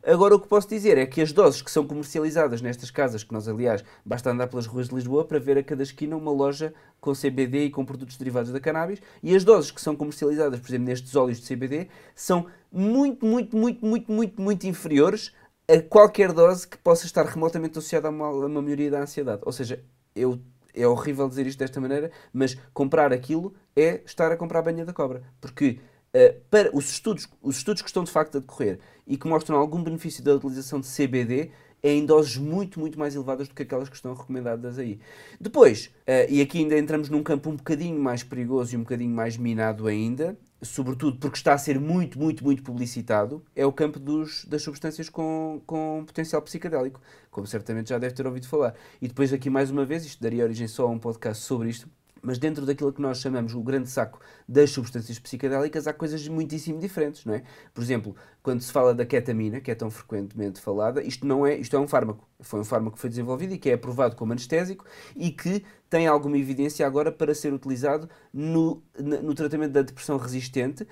Agora, 0.08 0.36
o 0.36 0.40
que 0.40 0.48
posso 0.48 0.70
dizer 0.70 0.98
é 0.98 1.06
que 1.06 1.20
as 1.20 1.34
doses 1.34 1.62
que 1.62 1.70
são 1.70 1.86
comercializadas 1.86 2.62
nestas 2.62 2.90
casas, 2.90 3.26
que 3.26 3.34
nós, 3.34 3.46
aliás, 3.46 3.84
basta 4.06 4.32
andar 4.32 4.48
pelas 4.48 4.66
ruas 4.66 4.88
de 4.88 4.96
Lisboa 4.96 5.26
para 5.26 5.38
ver 5.38 5.58
a 5.58 5.64
cada 5.64 5.84
esquina 5.84 6.16
uma 6.16 6.32
loja 6.32 6.74
com 7.02 7.12
CBD 7.12 7.66
e 7.66 7.70
com 7.70 7.84
produtos 7.84 8.16
derivados 8.16 8.50
da 8.50 8.58
cannabis, 8.58 9.02
e 9.22 9.36
as 9.36 9.44
doses 9.44 9.70
que 9.70 9.82
são 9.82 9.98
comercializadas, 9.98 10.62
por 10.62 10.70
exemplo, 10.70 10.86
nestes 10.86 11.14
óleos 11.14 11.42
de 11.42 11.54
CBD, 11.54 11.90
são 12.16 12.46
muito, 12.72 13.26
muito, 13.26 13.58
muito, 13.58 13.86
muito, 13.86 14.10
muito, 14.10 14.42
muito 14.42 14.66
inferiores 14.66 15.34
a 15.68 15.82
qualquer 15.82 16.32
dose 16.32 16.66
que 16.66 16.78
possa 16.78 17.06
estar 17.06 17.26
remotamente 17.26 17.78
associada 17.78 18.08
a 18.08 18.10
uma, 18.10 18.28
a 18.28 18.32
uma 18.32 18.90
da 18.90 19.02
ansiedade. 19.02 19.42
Ou 19.46 19.52
seja, 19.52 19.84
eu 20.16 20.40
é 20.74 20.88
horrível 20.88 21.28
dizer 21.28 21.46
isto 21.48 21.60
desta 21.60 21.82
maneira, 21.82 22.12
mas 22.32 22.56
comprar 22.74 23.12
aquilo 23.12 23.54
é 23.76 24.02
estar 24.06 24.32
a 24.32 24.38
comprar 24.38 24.60
a 24.60 24.62
banha 24.62 24.86
da 24.86 24.94
cobra. 24.94 25.24
Porque 25.42 25.80
uh, 26.14 26.40
para 26.50 26.76
os 26.76 26.90
estudos, 26.90 27.28
os 27.42 27.58
estudos 27.58 27.82
que 27.82 27.90
estão 27.90 28.04
de 28.04 28.12
facto 28.12 28.38
a 28.38 28.40
decorrer 28.40 28.80
e 29.06 29.18
que 29.18 29.28
mostram 29.28 29.58
algum 29.58 29.84
benefício 29.84 30.24
da 30.24 30.36
utilização 30.36 30.80
de 30.80 30.88
CBD 30.88 31.52
é 31.82 31.94
em 31.94 32.06
doses 32.06 32.38
muito, 32.38 32.80
muito 32.80 32.98
mais 32.98 33.16
elevadas 33.16 33.48
do 33.48 33.54
que 33.54 33.64
aquelas 33.64 33.88
que 33.88 33.96
estão 33.96 34.14
recomendadas 34.14 34.80
aí. 34.80 35.00
Depois, 35.40 35.92
uh, 36.08 36.30
e 36.30 36.42
aqui 36.42 36.60
ainda 36.60 36.78
entramos 36.78 37.10
num 37.10 37.24
campo 37.24 37.50
um 37.50 37.56
bocadinho 37.56 38.00
mais 38.00 38.24
perigoso 38.24 38.74
e 38.74 38.78
um 38.78 38.82
bocadinho 38.82 39.14
mais 39.14 39.38
minado 39.38 39.88
ainda, 39.88 40.38
sobretudo 40.62 41.18
porque 41.18 41.38
está 41.38 41.54
a 41.54 41.58
ser 41.58 41.80
muito, 41.80 42.20
muito, 42.20 42.44
muito 42.44 42.64
publicitado, 42.64 43.44
é 43.56 43.66
o 43.66 43.72
campo 43.72 44.00
dos, 44.00 44.44
das 44.46 44.64
substâncias 44.64 45.08
com, 45.08 45.62
com 45.66 46.04
potencial 46.06 46.42
psicadélico, 46.42 47.00
como 47.30 47.46
certamente 47.46 47.90
já 47.90 47.98
deve 48.00 48.16
ter 48.16 48.26
ouvido 48.26 48.48
falar. 48.48 48.74
E 49.02 49.08
depois 49.08 49.32
aqui 49.32 49.50
mais 49.50 49.70
uma 49.70 49.86
vez, 49.86 50.06
isto 50.06 50.22
daria 50.22 50.44
origem 50.44 50.68
só 50.68 50.88
a 50.88 50.90
um 50.90 50.98
podcast 50.98 51.44
sobre 51.44 51.70
isto, 51.70 51.88
mas 52.22 52.38
dentro 52.38 52.66
daquilo 52.66 52.92
que 52.94 53.02
nós 53.02 53.20
chamamos 53.20 53.54
o 53.54 53.62
grande 53.62 53.90
saco 53.90 54.20
das 54.48 54.70
substâncias 54.70 55.20
psicadélicas 55.20 55.88
há 55.88 55.94
coisas 55.94 56.28
muitíssimo 56.28 56.80
diferentes, 56.80 57.26
não 57.26 57.34
é? 57.34 57.44
Por 57.74 57.84
exemplo, 57.84 58.16
quando 58.42 58.62
se 58.62 58.72
fala 58.72 58.94
da 58.94 59.06
ketamina, 59.06 59.60
que 59.60 59.72
é 59.72 59.76
tão 59.76 59.90
frequentemente 59.90 60.62
falada, 60.62 61.04
isto 61.04 61.26
não 61.26 61.46
é, 61.46 61.56
isto 61.56 61.76
é 61.76 61.80
um 61.80 61.88
fármaco. 61.88 62.28
Foi 62.40 62.60
um 62.60 62.64
fármaco 62.66 62.96
que 62.96 63.02
foi 63.02 63.10
desenvolvido 63.10 63.54
e 63.54 63.58
que 63.58 63.70
é 63.70 63.74
aprovado 63.74 64.16
como 64.16 64.32
anestésico 64.32 64.86
e 65.16 65.32
que 65.32 65.64
tem 65.90 66.08
alguma 66.08 66.38
evidência 66.38 66.86
agora 66.86 67.12
para 67.12 67.34
ser 67.34 67.54
utilizado 67.54 68.10
no, 68.34 68.82
no 68.98 69.34
tratamento 69.34 69.72
da 69.72 69.82
depressão 69.82 70.18
resistente, 70.18 70.84
uh, 70.84 70.88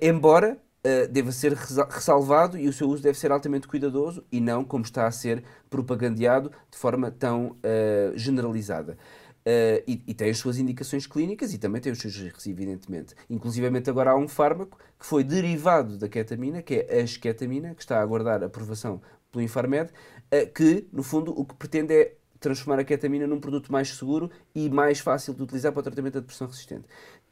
embora 0.00 0.58
uh, 0.86 1.08
deva 1.08 1.32
ser 1.32 1.52
ressalvado 1.54 2.58
e 2.58 2.68
o 2.68 2.72
seu 2.72 2.88
uso 2.88 3.02
deve 3.02 3.18
ser 3.18 3.30
altamente 3.30 3.68
cuidadoso 3.68 4.24
e 4.30 4.40
não 4.40 4.64
como 4.64 4.84
está 4.84 5.06
a 5.06 5.10
ser 5.10 5.42
propagandeado 5.70 6.50
de 6.70 6.78
forma 6.78 7.10
tão 7.10 7.56
uh, 7.58 8.16
generalizada. 8.16 8.96
Uh, 9.44 9.82
e, 9.88 10.02
e, 10.06 10.14
tem 10.14 10.30
as 10.30 10.38
suas 10.38 10.56
indicações 10.58 11.04
clínicas 11.04 11.52
e 11.52 11.58
também 11.58 11.80
tem 11.80 11.90
os 11.90 11.98
seus 11.98 12.16
riscos, 12.16 12.46
evidentemente. 12.46 13.14
Inclusivamente 13.28 13.90
agora 13.90 14.12
há 14.12 14.16
um 14.16 14.28
fármaco 14.28 14.78
que 14.98 15.04
foi 15.04 15.24
derivado 15.24 15.98
da 15.98 16.08
ketamina, 16.08 16.62
que 16.62 16.86
é 16.88 17.00
a 17.00 17.00
esketamina, 17.00 17.74
que 17.74 17.82
está 17.82 17.98
a 17.98 18.02
aguardar 18.02 18.44
aprovação 18.44 19.02
pelo 19.32 19.42
Infarmed, 19.42 19.90
uh, 19.90 20.52
que, 20.52 20.86
no 20.92 21.02
fundo, 21.02 21.32
o 21.36 21.44
que 21.44 21.56
pretende 21.56 21.92
é 21.92 22.14
transformar 22.38 22.80
a 22.80 22.84
ketamina 22.84 23.26
num 23.26 23.40
produto 23.40 23.72
mais 23.72 23.88
seguro 23.88 24.30
e 24.54 24.68
mais 24.68 25.00
fácil 25.00 25.32
de 25.32 25.42
utilizar 25.42 25.72
para 25.72 25.80
o 25.80 25.82
tratamento 25.82 26.14
da 26.14 26.20
depressão 26.20 26.46
resistente. 26.46 26.84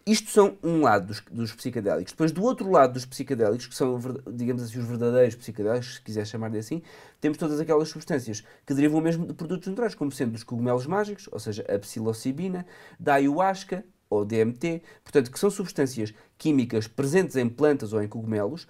Isto 0.07 0.31
são 0.31 0.57
um 0.63 0.81
lado 0.81 1.07
dos, 1.07 1.23
dos, 1.31 1.53
psicadélicos. 1.53 2.13
Depois, 2.13 2.33
do 2.33 2.43
outro 2.43 2.71
lado 2.71 2.95
dos 2.95 3.05
psicadélicos, 3.05 3.67
que 3.67 3.75
são, 3.75 3.99
digamos 4.33 4.63
assim, 4.63 4.79
os 4.79 4.87
verdadeiros 4.87 5.35
psicadélicos, 5.35 5.97
se 5.97 6.01
quiser 6.01 6.27
chamar 6.27 6.51
de 6.51 6.59
assim, 6.59 6.83
temos 7.21 7.37
todas 7.37 7.61
aquelas 7.61 7.89
substâncias 7.89 8.43
que 8.65 8.75
derivam 8.75 9.01
mesmo 9.01 9.27
de 9.27 9.35
produtos 9.35 9.69
naturais, 9.69 9.95
como 9.95 10.11
sendo 10.11 10.33
dos 10.33 10.43
cogumelos 10.43 10.87
mágicos, 10.87 11.29
ou 11.31 11.39
seja, 11.39 11.65
a 11.69 11.79
psilocibina, 11.79 12.67
da 12.99 13.15
ayahuasca, 13.15 13.85
ou 14.09 14.25
DMT, 14.25 14.83
portanto, 15.05 15.31
que 15.31 15.39
são 15.39 15.51
substâncias 15.51 16.13
químicas 16.37 16.89
presentes 16.89 17.37
em 17.37 17.49
plantas 17.49 17.93
ou 17.93 18.03
em 18.03 18.09
cogumelos, 18.09 18.67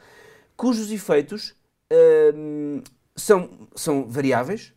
cujos 0.54 0.92
efeitos 0.92 1.54
hum, 2.34 2.82
são, 3.16 3.68
são 3.75 4.06
variáveis, 4.06 4.75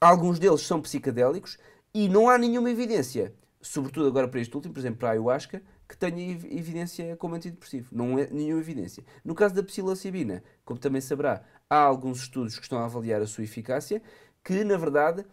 alguns 0.00 0.38
deles 0.40 0.62
são 0.62 0.80
psicadélicos, 0.80 1.58
e 1.94 2.08
não 2.08 2.28
há 2.28 2.36
nenhuma 2.36 2.70
evidência, 2.70 3.32
sobretudo 3.60 4.08
agora 4.08 4.28
para 4.28 4.40
este 4.40 4.54
último, 4.54 4.72
por 4.72 4.80
exemplo, 4.80 4.98
para 4.98 5.08
a 5.10 5.12
ayahuasca, 5.12 5.62
que 5.88 5.96
tenha 5.96 6.32
evidência 6.32 7.16
como 7.16 7.34
antidepressivo. 7.34 7.88
Não 7.92 8.18
é 8.18 8.28
nenhuma 8.30 8.60
evidência. 8.60 9.04
No 9.24 9.34
caso 9.34 9.54
da 9.54 9.62
psilocibina, 9.62 10.42
como 10.64 10.78
também 10.78 11.00
saberá, 11.00 11.42
há 11.68 11.76
alguns 11.76 12.20
estudos 12.20 12.56
que 12.56 12.62
estão 12.62 12.78
a 12.78 12.84
avaliar 12.84 13.20
a 13.20 13.26
sua 13.26 13.44
eficácia, 13.44 14.02
que 14.42 14.64
na 14.64 14.76
verdade 14.76 15.24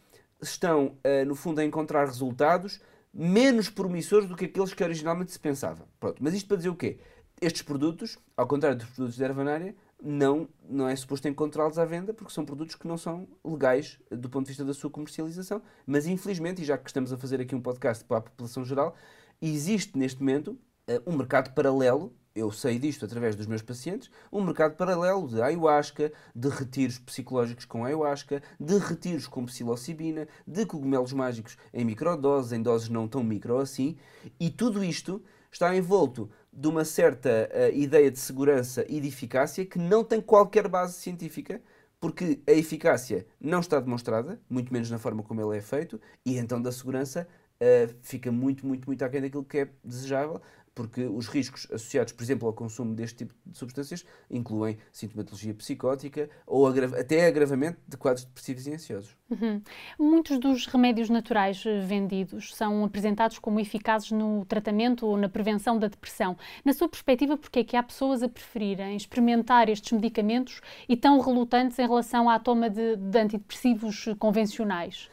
estão, 0.41 0.97
uh, 1.05 1.25
no 1.25 1.35
fundo, 1.35 1.59
a 1.59 1.65
encontrar 1.65 2.05
resultados 2.05 2.81
menos 3.13 3.69
promissores 3.69 4.27
do 4.27 4.35
que 4.35 4.45
aqueles 4.45 4.73
que 4.73 4.83
originalmente 4.83 5.31
se 5.31 5.39
pensava. 5.39 5.87
Pronto, 5.99 6.21
mas 6.21 6.33
isto 6.33 6.47
para 6.47 6.57
dizer 6.57 6.69
o 6.69 6.75
quê? 6.75 6.99
Estes 7.41 7.61
produtos, 7.61 8.17
ao 8.35 8.47
contrário 8.47 8.77
dos 8.77 8.87
produtos 8.89 9.17
da 9.17 9.25
ervanária, 9.25 9.75
não, 10.01 10.47
não 10.69 10.87
é 10.87 10.95
suposto 10.95 11.27
encontrá-los 11.27 11.79
à 11.79 11.85
venda 11.85 12.13
porque 12.13 12.33
são 12.33 12.45
produtos 12.45 12.75
que 12.75 12.87
não 12.87 12.97
são 12.97 13.27
legais 13.43 13.99
do 14.11 14.29
ponto 14.29 14.45
de 14.45 14.51
vista 14.51 14.63
da 14.63 14.73
sua 14.73 14.89
comercialização. 14.89 15.61
Mas 15.85 16.05
infelizmente, 16.05 16.61
e 16.61 16.65
já 16.65 16.77
que 16.77 16.89
estamos 16.89 17.11
a 17.11 17.17
fazer 17.17 17.41
aqui 17.41 17.55
um 17.55 17.61
podcast 17.61 18.03
para 18.03 18.17
a 18.17 18.21
população 18.21 18.63
geral, 18.63 18.95
existe 19.41 19.97
neste 19.97 20.19
momento 20.19 20.57
uh, 20.87 21.01
um 21.11 21.15
mercado 21.15 21.53
paralelo, 21.53 22.13
eu 22.35 22.51
sei 22.51 22.77
disto 22.77 23.03
através 23.03 23.35
dos 23.35 23.47
meus 23.47 23.63
pacientes, 23.63 24.11
um 24.31 24.43
mercado 24.43 24.75
paralelo 24.75 25.27
de 25.27 25.41
ayahuasca, 25.41 26.13
de 26.35 26.49
retiros 26.49 26.99
psicológicos 26.99 27.65
com 27.65 27.83
ayahuasca, 27.83 28.43
de 28.59 28.77
retiros 28.77 29.27
com 29.27 29.45
psilocibina, 29.45 30.27
de 30.45 30.65
cogumelos 30.65 31.13
mágicos 31.13 31.57
em 31.73 31.83
microdoses, 31.83 32.51
em 32.51 32.61
doses 32.61 32.89
não 32.89 33.07
tão 33.07 33.23
micro 33.23 33.57
assim, 33.57 33.97
e 34.39 34.51
tudo 34.51 34.83
isto 34.83 35.23
está 35.51 35.75
envolto 35.75 36.29
de 36.57 36.67
uma 36.67 36.83
certa 36.83 37.29
uh, 37.53 37.77
ideia 37.77 38.09
de 38.09 38.17
segurança 38.17 38.83
e 38.89 38.99
de 38.99 39.07
eficácia 39.07 39.63
que 39.63 39.77
não 39.77 40.03
tem 40.03 40.19
qualquer 40.19 40.67
base 40.67 40.93
científica, 40.93 41.61
porque 41.99 42.39
a 42.47 42.51
eficácia 42.51 43.27
não 43.39 43.59
está 43.59 43.79
demonstrada, 43.79 44.41
muito 44.49 44.73
menos 44.73 44.89
na 44.89 44.97
forma 44.97 45.21
como 45.21 45.39
ele 45.39 45.59
é 45.59 45.61
feito, 45.61 46.01
e 46.25 46.35
então 46.35 46.59
da 46.59 46.71
segurança 46.71 47.27
uh, 47.61 47.95
fica 48.01 48.31
muito, 48.31 48.65
muito, 48.65 48.87
muito 48.87 49.05
aquém 49.05 49.21
daquilo 49.21 49.43
que 49.43 49.59
é 49.59 49.69
desejável, 49.83 50.41
porque 50.77 51.01
os 51.05 51.27
riscos 51.27 51.65
associados, 51.71 52.13
por 52.13 52.21
exemplo, 52.21 52.47
ao 52.47 52.53
consumo 52.53 52.93
deste 52.93 53.25
tipo 53.25 53.33
de 53.43 53.57
substâncias 53.57 54.05
incluem 54.29 54.77
sintomatologia 54.91 55.51
psicótica 55.55 56.29
ou 56.45 56.67
até 56.67 57.25
agravamento 57.25 57.79
de 57.87 57.97
quadros 57.97 58.25
depressivos 58.25 58.67
e 58.67 58.73
ansiosos. 58.75 59.17
Uhum. 59.27 59.59
Muitos 59.97 60.37
dos 60.37 60.67
remédios 60.67 61.09
naturais 61.09 61.63
eh, 61.65 61.79
vendidos 61.79 62.53
são 62.53 62.85
apresentados 62.85 63.39
como 63.39 63.59
eficazes 63.59 64.11
no 64.11 64.45
tratamento 64.45 65.07
ou 65.07 65.17
na 65.17 65.27
prevenção 65.27 65.79
da 65.79 65.87
depressão. 65.87 66.37
Na 66.63 66.73
sua 66.73 66.87
perspectiva, 66.87 67.35
por 67.35 67.49
que 67.49 67.59
é 67.59 67.63
que 67.63 67.75
há 67.75 67.81
pessoas 67.81 68.21
a 68.21 68.29
preferirem 68.29 68.95
experimentar 68.95 69.69
estes 69.69 69.91
medicamentos 69.93 70.61
e 70.87 70.95
tão 70.95 71.19
relutantes 71.19 71.79
em 71.79 71.87
relação 71.87 72.29
à 72.29 72.37
toma 72.37 72.69
de, 72.69 72.97
de 72.97 73.17
antidepressivos 73.17 74.05
convencionais? 74.19 75.09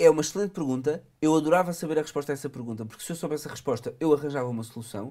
É 0.00 0.08
uma 0.08 0.22
excelente 0.22 0.52
pergunta. 0.52 1.04
Eu 1.20 1.36
adorava 1.36 1.74
saber 1.74 1.98
a 1.98 2.00
resposta 2.00 2.32
a 2.32 2.34
essa 2.34 2.48
pergunta, 2.48 2.86
porque 2.86 3.04
se 3.04 3.12
eu 3.12 3.16
soubesse 3.16 3.46
a 3.46 3.50
resposta, 3.50 3.94
eu 4.00 4.14
arranjava 4.14 4.48
uma 4.48 4.62
solução. 4.62 5.08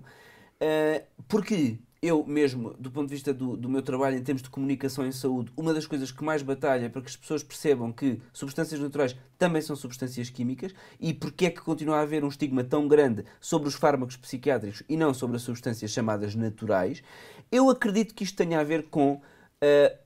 Uh, 0.60 1.06
porque 1.28 1.78
eu 2.02 2.26
mesmo, 2.26 2.74
do 2.74 2.90
ponto 2.90 3.08
de 3.08 3.14
vista 3.14 3.32
do, 3.32 3.56
do, 3.56 3.70
meu 3.70 3.84
trabalho 3.84 4.18
em 4.18 4.24
termos 4.24 4.42
de 4.42 4.50
comunicação 4.50 5.06
em 5.06 5.12
saúde, 5.12 5.52
uma 5.56 5.76
das 5.76 5.86
coisas 5.86 6.12
que 6.12 6.24
mais 6.24 6.42
batalha 6.42 6.88
é 6.88 6.90
para 6.90 7.04
que 7.04 7.08
as 7.08 7.16
pessoas 7.16 7.44
percebam 7.44 7.92
que 7.92 8.20
substâncias 8.34 8.80
naturais 8.80 9.16
também 9.38 9.62
são 9.62 9.76
substâncias 9.76 10.32
químicas 10.32 10.74
e 11.00 11.14
porque 11.14 11.46
é 11.46 11.50
que 11.52 11.62
continua 11.62 11.98
a 11.98 12.02
haver 12.02 12.24
um 12.26 12.28
estigma 12.28 12.64
tão 12.64 12.88
grande 12.88 13.26
sobre 13.40 13.68
os 13.68 13.76
fármacos 13.76 14.18
psiquiátricos 14.18 14.82
e 14.90 14.98
não 14.98 15.14
sobre 15.14 15.36
as 15.36 15.44
substâncias 15.44 15.92
chamadas 15.92 16.34
naturais, 16.34 17.04
eu 17.52 17.70
acredito 17.70 18.16
que 18.16 18.24
isto 18.24 18.36
tenha 18.36 18.60
a 18.60 18.64
ver 18.64 18.88
com 18.90 19.14
uh, 19.14 19.98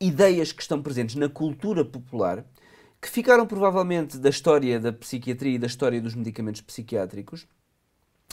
ideias 0.00 0.52
que 0.52 0.62
estão 0.62 0.80
presentes 0.80 1.16
na 1.16 1.28
cultura 1.28 1.84
popular 1.84 2.44
que 3.00 3.08
ficaram 3.08 3.46
provavelmente 3.46 4.18
da 4.18 4.28
história 4.28 4.78
da 4.78 4.92
psiquiatria 4.92 5.54
e 5.54 5.58
da 5.58 5.66
história 5.66 6.00
dos 6.00 6.14
medicamentos 6.14 6.60
psiquiátricos 6.60 7.46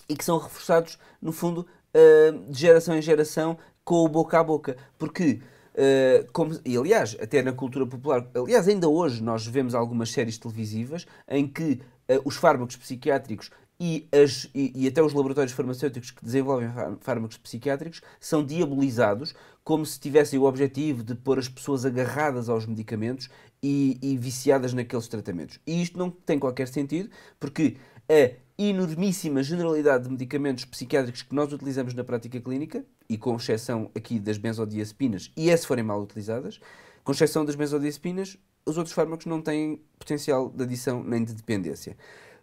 e 0.09 0.15
que 0.15 0.23
são 0.23 0.37
reforçados, 0.37 0.97
no 1.21 1.31
fundo, 1.31 1.65
uh, 1.93 2.51
de 2.51 2.59
geração 2.59 2.97
em 2.97 3.01
geração 3.01 3.57
com 3.83 4.03
o 4.03 4.07
boca 4.07 4.39
a 4.39 4.43
boca. 4.43 4.77
Porque, 4.97 5.41
uh, 5.73 6.31
como, 6.31 6.57
e 6.65 6.77
aliás, 6.77 7.15
até 7.21 7.41
na 7.41 7.53
cultura 7.53 7.85
popular, 7.85 8.27
aliás, 8.35 8.67
ainda 8.67 8.87
hoje 8.87 9.21
nós 9.21 9.45
vemos 9.45 9.73
algumas 9.73 10.11
séries 10.11 10.37
televisivas 10.37 11.05
em 11.27 11.47
que 11.47 11.81
uh, 12.09 12.21
os 12.25 12.35
fármacos 12.35 12.75
psiquiátricos 12.75 13.49
e, 13.79 14.07
as, 14.11 14.49
e, 14.55 14.71
e, 14.75 14.87
até 14.87 15.03
os 15.03 15.13
laboratórios 15.13 15.53
farmacêuticos 15.53 16.09
que 16.09 16.25
desenvolvem 16.25 16.67
fármacos 16.99 17.37
psiquiátricos 17.37 18.01
são 18.19 18.43
diabolizados 18.43 19.35
como 19.63 19.85
se 19.85 19.99
tivessem 19.99 20.39
o 20.39 20.45
objetivo 20.45 21.03
de 21.03 21.13
pôr 21.13 21.37
as 21.37 21.47
pessoas 21.47 21.85
agarradas 21.85 22.49
aos 22.49 22.65
medicamentos 22.65 23.29
e, 23.61 23.97
e 24.01 24.17
viciadas 24.17 24.73
naqueles 24.73 25.07
tratamentos. 25.07 25.59
E 25.65 25.81
isto 25.81 25.97
não 25.97 26.09
tem 26.09 26.37
qualquer 26.37 26.67
sentido, 26.67 27.09
porque 27.39 27.77
a 28.09 28.31
enormíssima 28.57 29.43
generalidade 29.43 30.05
de 30.05 30.09
medicamentos 30.09 30.65
psiquiátricos 30.65 31.21
que 31.21 31.35
nós 31.35 31.51
utilizamos 31.53 31.93
na 31.93 32.03
prática 32.03 32.39
clínica, 32.39 32.83
e 33.09 33.17
com 33.17 33.35
exceção 33.35 33.91
aqui 33.95 34.19
das 34.19 34.37
benzodiazepinas, 34.37 35.31
e 35.35 35.49
é 35.49 35.57
se 35.57 35.67
forem 35.67 35.83
mal 35.83 36.01
utilizadas, 36.01 36.59
com 37.03 37.11
exceção 37.11 37.45
das 37.45 37.55
benzodiazepinas, 37.55 38.37
os 38.65 38.77
outros 38.77 38.93
fármacos 38.93 39.25
não 39.25 39.41
têm 39.41 39.81
potencial 39.97 40.49
de 40.49 40.63
adição 40.63 41.03
nem 41.03 41.23
de 41.23 41.33
dependência. 41.33 41.95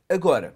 Agora, 0.09 0.55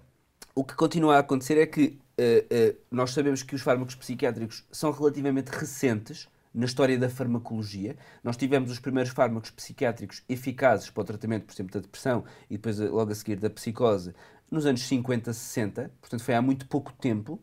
o 0.55 0.63
que 0.63 0.75
continua 0.75 1.17
a 1.17 1.19
acontecer 1.19 1.57
é 1.59 1.65
que 1.65 1.99
uh, 2.19 2.71
uh, 2.73 2.77
nós 2.89 3.11
sabemos 3.11 3.43
que 3.43 3.53
os 3.53 3.61
fármacos 3.61 3.95
psiquiátricos 3.95 4.65
são 4.71 4.91
relativamente 4.91 5.49
recentes, 5.49 6.27
na 6.53 6.65
história 6.65 6.97
da 6.97 7.09
farmacologia. 7.09 7.95
Nós 8.23 8.37
tivemos 8.37 8.71
os 8.71 8.79
primeiros 8.79 9.11
fármacos 9.11 9.51
psiquiátricos 9.51 10.23
eficazes 10.27 10.89
para 10.89 11.01
o 11.01 11.05
tratamento, 11.05 11.45
por 11.45 11.53
exemplo, 11.53 11.73
da 11.73 11.79
depressão 11.79 12.23
e 12.49 12.55
depois 12.55 12.79
eh, 12.79 12.87
logo 12.87 13.11
a 13.11 13.15
seguir 13.15 13.37
da 13.37 13.49
psicose 13.49 14.13
nos 14.49 14.65
anos 14.65 14.81
50, 14.81 15.31
60, 15.31 15.91
portanto 16.01 16.23
foi 16.23 16.33
há 16.33 16.41
muito 16.41 16.67
pouco 16.67 16.91
tempo, 16.93 17.39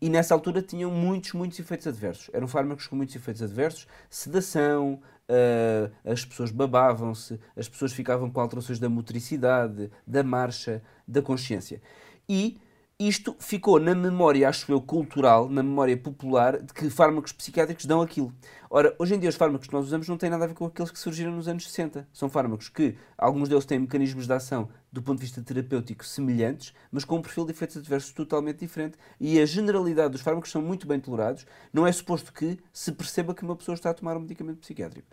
e 0.00 0.08
nessa 0.08 0.34
altura 0.34 0.62
tinham 0.62 0.90
muitos, 0.90 1.32
muitos 1.32 1.58
efeitos 1.58 1.86
adversos. 1.86 2.30
Eram 2.32 2.48
fármacos 2.48 2.86
com 2.86 2.96
muitos 2.96 3.14
efeitos 3.14 3.42
adversos, 3.42 3.86
sedação, 4.10 5.00
uh, 5.28 5.92
as 6.04 6.24
pessoas 6.24 6.50
babavam-se, 6.50 7.40
as 7.56 7.68
pessoas 7.68 7.92
ficavam 7.92 8.30
com 8.30 8.40
alterações 8.40 8.78
da 8.78 8.88
motricidade, 8.88 9.90
da 10.06 10.22
marcha, 10.22 10.82
da 11.06 11.22
consciência. 11.22 11.80
E 12.28 12.58
isto 12.98 13.36
ficou 13.38 13.78
na 13.78 13.94
memória, 13.94 14.48
acho 14.48 14.72
eu, 14.72 14.80
cultural, 14.80 15.50
na 15.50 15.62
memória 15.62 15.94
popular, 15.98 16.62
de 16.62 16.72
que 16.72 16.88
fármacos 16.88 17.30
psiquiátricos 17.30 17.84
dão 17.84 18.00
aquilo. 18.00 18.32
Ora, 18.70 18.96
hoje 18.98 19.14
em 19.14 19.18
dia 19.18 19.28
os 19.28 19.36
fármacos 19.36 19.66
que 19.68 19.74
nós 19.74 19.84
usamos 19.84 20.08
não 20.08 20.16
têm 20.16 20.30
nada 20.30 20.44
a 20.44 20.46
ver 20.48 20.54
com 20.54 20.64
aqueles 20.64 20.90
que 20.90 20.98
surgiram 20.98 21.30
nos 21.32 21.46
anos 21.46 21.68
60. 21.70 22.08
São 22.10 22.30
fármacos 22.30 22.70
que, 22.70 22.96
alguns 23.18 23.50
deles 23.50 23.66
têm 23.66 23.78
mecanismos 23.78 24.26
de 24.26 24.32
ação 24.32 24.70
do 24.90 25.02
ponto 25.02 25.18
de 25.18 25.26
vista 25.26 25.42
terapêutico 25.42 26.06
semelhantes, 26.06 26.72
mas 26.90 27.04
com 27.04 27.16
um 27.16 27.22
perfil 27.22 27.44
de 27.44 27.52
efeitos 27.52 27.76
adversos 27.76 28.12
totalmente 28.12 28.60
diferente. 28.60 28.96
E 29.20 29.38
a 29.38 29.44
generalidade 29.44 30.12
dos 30.12 30.22
fármacos 30.22 30.50
são 30.50 30.62
muito 30.62 30.86
bem 30.86 30.98
tolerados. 30.98 31.44
Não 31.70 31.86
é 31.86 31.92
suposto 31.92 32.32
que 32.32 32.58
se 32.72 32.92
perceba 32.92 33.34
que 33.34 33.42
uma 33.42 33.56
pessoa 33.56 33.74
está 33.74 33.90
a 33.90 33.94
tomar 33.94 34.16
um 34.16 34.20
medicamento 34.20 34.60
psiquiátrico. 34.60 35.06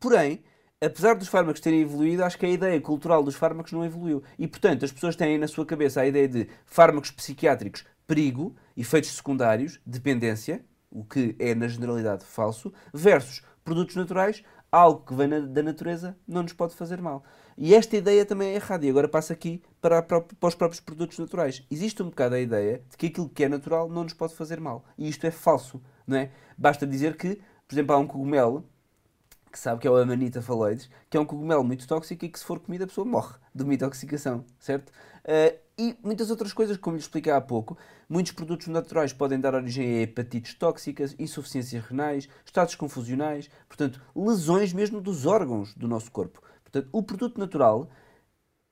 Porém, 0.00 0.42
apesar 0.84 1.14
dos 1.14 1.28
fármacos 1.28 1.60
terem 1.60 1.80
evoluído, 1.80 2.24
acho 2.24 2.38
que 2.38 2.46
a 2.46 2.50
ideia 2.50 2.80
cultural 2.80 3.22
dos 3.22 3.34
fármacos 3.34 3.72
não 3.72 3.84
evoluiu. 3.84 4.22
E, 4.38 4.46
portanto, 4.46 4.84
as 4.84 4.92
pessoas 4.92 5.16
têm 5.16 5.38
na 5.38 5.48
sua 5.48 5.66
cabeça 5.66 6.00
a 6.00 6.06
ideia 6.06 6.28
de 6.28 6.48
fármacos 6.66 7.10
psiquiátricos, 7.10 7.84
perigo, 8.06 8.54
efeitos 8.76 9.10
secundários, 9.10 9.80
dependência, 9.84 10.64
o 10.90 11.04
que 11.04 11.34
é, 11.38 11.54
na 11.54 11.66
generalidade, 11.66 12.24
falso, 12.24 12.72
versus 12.92 13.42
produtos 13.64 13.96
naturais, 13.96 14.42
algo 14.70 15.04
que 15.06 15.14
vem 15.14 15.28
da 15.28 15.62
natureza, 15.62 16.16
não 16.26 16.42
nos 16.42 16.52
pode 16.52 16.74
fazer 16.74 17.00
mal. 17.00 17.24
E 17.56 17.74
esta 17.74 17.96
ideia 17.96 18.26
também 18.26 18.48
é 18.48 18.54
errada. 18.56 18.84
E 18.84 18.90
agora 18.90 19.08
passa 19.08 19.32
aqui 19.32 19.62
para, 19.80 20.02
para, 20.02 20.24
os 20.42 20.54
próprios 20.54 20.80
produtos 20.80 21.18
naturais. 21.18 21.64
Existe 21.70 22.02
um 22.02 22.06
bocado 22.06 22.34
a 22.34 22.40
ideia 22.40 22.82
de 22.90 22.96
que 22.96 23.06
aquilo 23.06 23.28
que 23.28 23.44
é 23.44 23.48
natural 23.48 23.88
não 23.88 24.02
nos 24.02 24.12
pode 24.12 24.34
fazer 24.34 24.60
mal. 24.60 24.84
E 24.98 25.08
isto 25.08 25.24
é 25.26 25.30
falso, 25.30 25.80
não 26.06 26.16
é? 26.16 26.30
Basta 26.58 26.86
dizer 26.86 27.16
que 27.16 27.40
Por 27.66 27.74
exemplo, 27.74 27.94
há 27.94 27.98
um 27.98 28.06
cogumelo 28.06 28.68
que 29.54 29.58
sabe 29.60 29.80
que 29.80 29.86
é 29.86 29.90
o 29.90 29.96
Amanita 29.96 30.42
phalloides, 30.42 30.90
que 31.08 31.16
é 31.16 31.20
um 31.20 31.24
cogumelo 31.24 31.62
muito 31.62 31.86
tóxico 31.86 32.24
e 32.24 32.28
que 32.28 32.36
se 32.36 32.44
for 32.44 32.58
comida 32.58 32.82
a 32.82 32.86
pessoa 32.88 33.04
morre 33.04 33.36
de 33.54 33.62
uma 33.62 33.72
intoxicação, 33.72 34.44
certo? 34.58 34.90
Uh, 34.90 35.56
e 35.78 35.96
muitas 36.02 36.28
outras 36.28 36.52
coisas, 36.52 36.76
como 36.76 36.96
lhe 36.96 37.00
expliquei 37.00 37.32
há 37.32 37.40
pouco. 37.40 37.78
Muitos 38.08 38.32
produtos 38.32 38.66
naturais 38.66 39.12
podem 39.12 39.38
dar 39.38 39.54
origem 39.54 39.86
a 39.86 40.02
hepatites 40.02 40.54
tóxicas, 40.54 41.14
insuficiências 41.20 41.84
renais, 41.84 42.28
estados 42.44 42.74
confusionais, 42.74 43.48
portanto, 43.68 44.02
lesões 44.14 44.72
mesmo 44.72 45.00
dos 45.00 45.24
órgãos 45.24 45.72
do 45.72 45.86
nosso 45.86 46.10
corpo. 46.10 46.42
Portanto, 46.64 46.88
o 46.90 47.00
produto 47.00 47.38
natural 47.38 47.88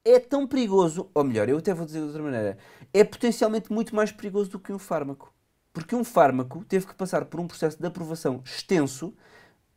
é 0.04 0.18
tão 0.18 0.48
perigoso, 0.48 1.08
ou 1.14 1.22
melhor, 1.22 1.48
eu 1.48 1.58
até 1.58 1.72
vou 1.72 1.86
dizer 1.86 2.00
de 2.00 2.06
outra 2.06 2.24
maneira, 2.24 2.58
é 2.92 3.04
potencialmente 3.04 3.72
muito 3.72 3.94
mais 3.94 4.10
perigoso 4.10 4.50
do 4.50 4.58
que 4.58 4.72
um 4.72 4.80
fármaco. 4.80 5.32
Porque 5.72 5.94
um 5.94 6.02
fármaco 6.02 6.64
teve 6.64 6.88
que 6.88 6.94
passar 6.94 7.24
por 7.26 7.38
um 7.38 7.46
processo 7.46 7.78
de 7.78 7.86
aprovação 7.86 8.42
extenso 8.44 9.14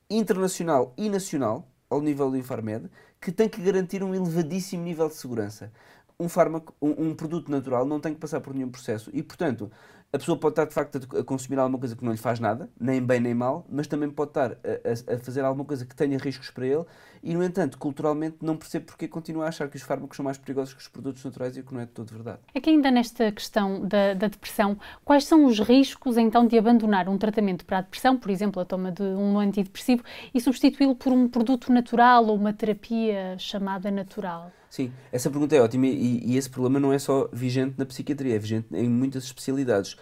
internacional 0.10 0.94
e 0.98 1.10
nacional, 1.10 1.68
ao 1.90 2.02
nível 2.02 2.30
do 2.30 2.38
Infarmed, 2.38 2.90
que 3.20 3.32
tem 3.32 3.50
que 3.50 3.62
garantir 3.62 4.04
um 4.04 4.14
elevadíssimo 4.14 4.84
nível 4.84 5.08
de 5.08 5.16
segurança. 5.16 5.72
Um 6.20 6.30
fármaco, 6.30 6.74
um, 6.82 7.10
um, 7.10 7.16
produto 7.16 7.52
natural 7.52 7.86
não 7.86 8.00
tem 8.00 8.14
que 8.14 8.20
passar 8.20 8.40
por 8.40 8.54
nenhum 8.54 8.70
processo 8.70 9.10
e, 9.14 9.22
portanto, 9.22 9.72
a 10.14 10.18
pessoa 10.18 10.38
pode 10.38 10.54
estar 10.54 10.66
de 10.66 10.74
facto 10.74 11.00
a 11.18 11.24
consumir 11.24 11.60
alguma 11.60 11.78
coisa 11.78 11.96
que 11.96 12.04
não 12.04 12.12
lhe 12.12 12.18
faz 12.18 12.40
nada, 12.40 12.70
nem 12.80 13.02
bem 13.02 13.20
nem 13.20 13.34
mal, 13.34 13.66
mas 13.70 13.86
também 13.86 14.10
pode 14.10 14.30
estar 14.30 14.52
a, 14.52 15.14
a, 15.14 15.20
fazer 15.20 15.42
alguma 15.42 15.66
coisa 15.66 15.86
que 15.86 15.96
tenha 15.96 16.18
riscos 16.18 16.50
para 16.50 16.66
ele 16.66 16.86
e, 17.22 17.34
no 17.34 17.44
entanto, 17.44 17.78
culturalmente 17.78 18.38
não 18.42 18.56
percebe 18.56 18.86
porque 18.86 19.08
continua 19.08 19.46
a 19.46 19.48
achar 19.50 19.68
que 19.68 19.76
os 19.76 19.84
fármacos 19.84 20.16
são 20.16 20.24
mais 20.24 20.38
perigosos 20.38 20.74
que 20.74 20.80
os 20.80 20.88
produtos 20.88 21.24
naturais 21.24 21.58
e 21.58 21.64
que 21.64 21.74
não 21.74 21.82
é 21.82 21.86
de 21.86 21.92
todo 21.92 22.10
verdade. 22.12 22.40
É 22.54 22.62
que 22.62 22.70
ainda 22.70 22.90
nesta 22.90 23.32
questão 23.32 23.86
da, 23.86 24.14
da 24.14 24.28
depressão, 24.28 24.78
quais 25.04 25.26
são 25.26 25.46
os 25.46 25.60
riscos 25.60 26.18
então 26.18 26.48
de 26.48 26.58
abandonar 26.58 27.10
um 27.10 27.18
tratamento 27.18 27.66
para 27.66 27.80
a 27.80 27.82
depressão, 27.82 28.18
por 28.18 28.32
exemplo, 28.32 28.62
a 28.62 28.66
toma 28.66 28.92
de 28.92 29.04
um 29.04 29.38
antidepressivo, 29.40 30.04
e 30.34 30.40
substituí-lo 30.40 30.96
por 30.96 31.12
um 31.12 31.28
produto 31.28 31.72
natural 31.72 32.26
ou 32.28 32.36
uma 32.36 32.54
terapia 32.54 33.36
chamada 33.38 33.92
natural? 33.92 34.52
Sim, 34.76 34.92
essa 35.10 35.30
pergunta 35.30 35.56
é 35.56 35.62
ótima 35.62 35.88
e, 35.88 36.34
e, 36.34 36.36
esse 36.36 36.50
problema 36.50 36.82
não 36.82 36.92
é 36.92 37.00
só 37.00 37.30
vigente 37.32 37.76
na 37.78 37.86
psiquiatria, 37.86 38.36
é 38.36 38.38
vigente 38.38 38.68
em 38.74 38.90
muitas 38.90 39.24
especialidades. 39.24 39.96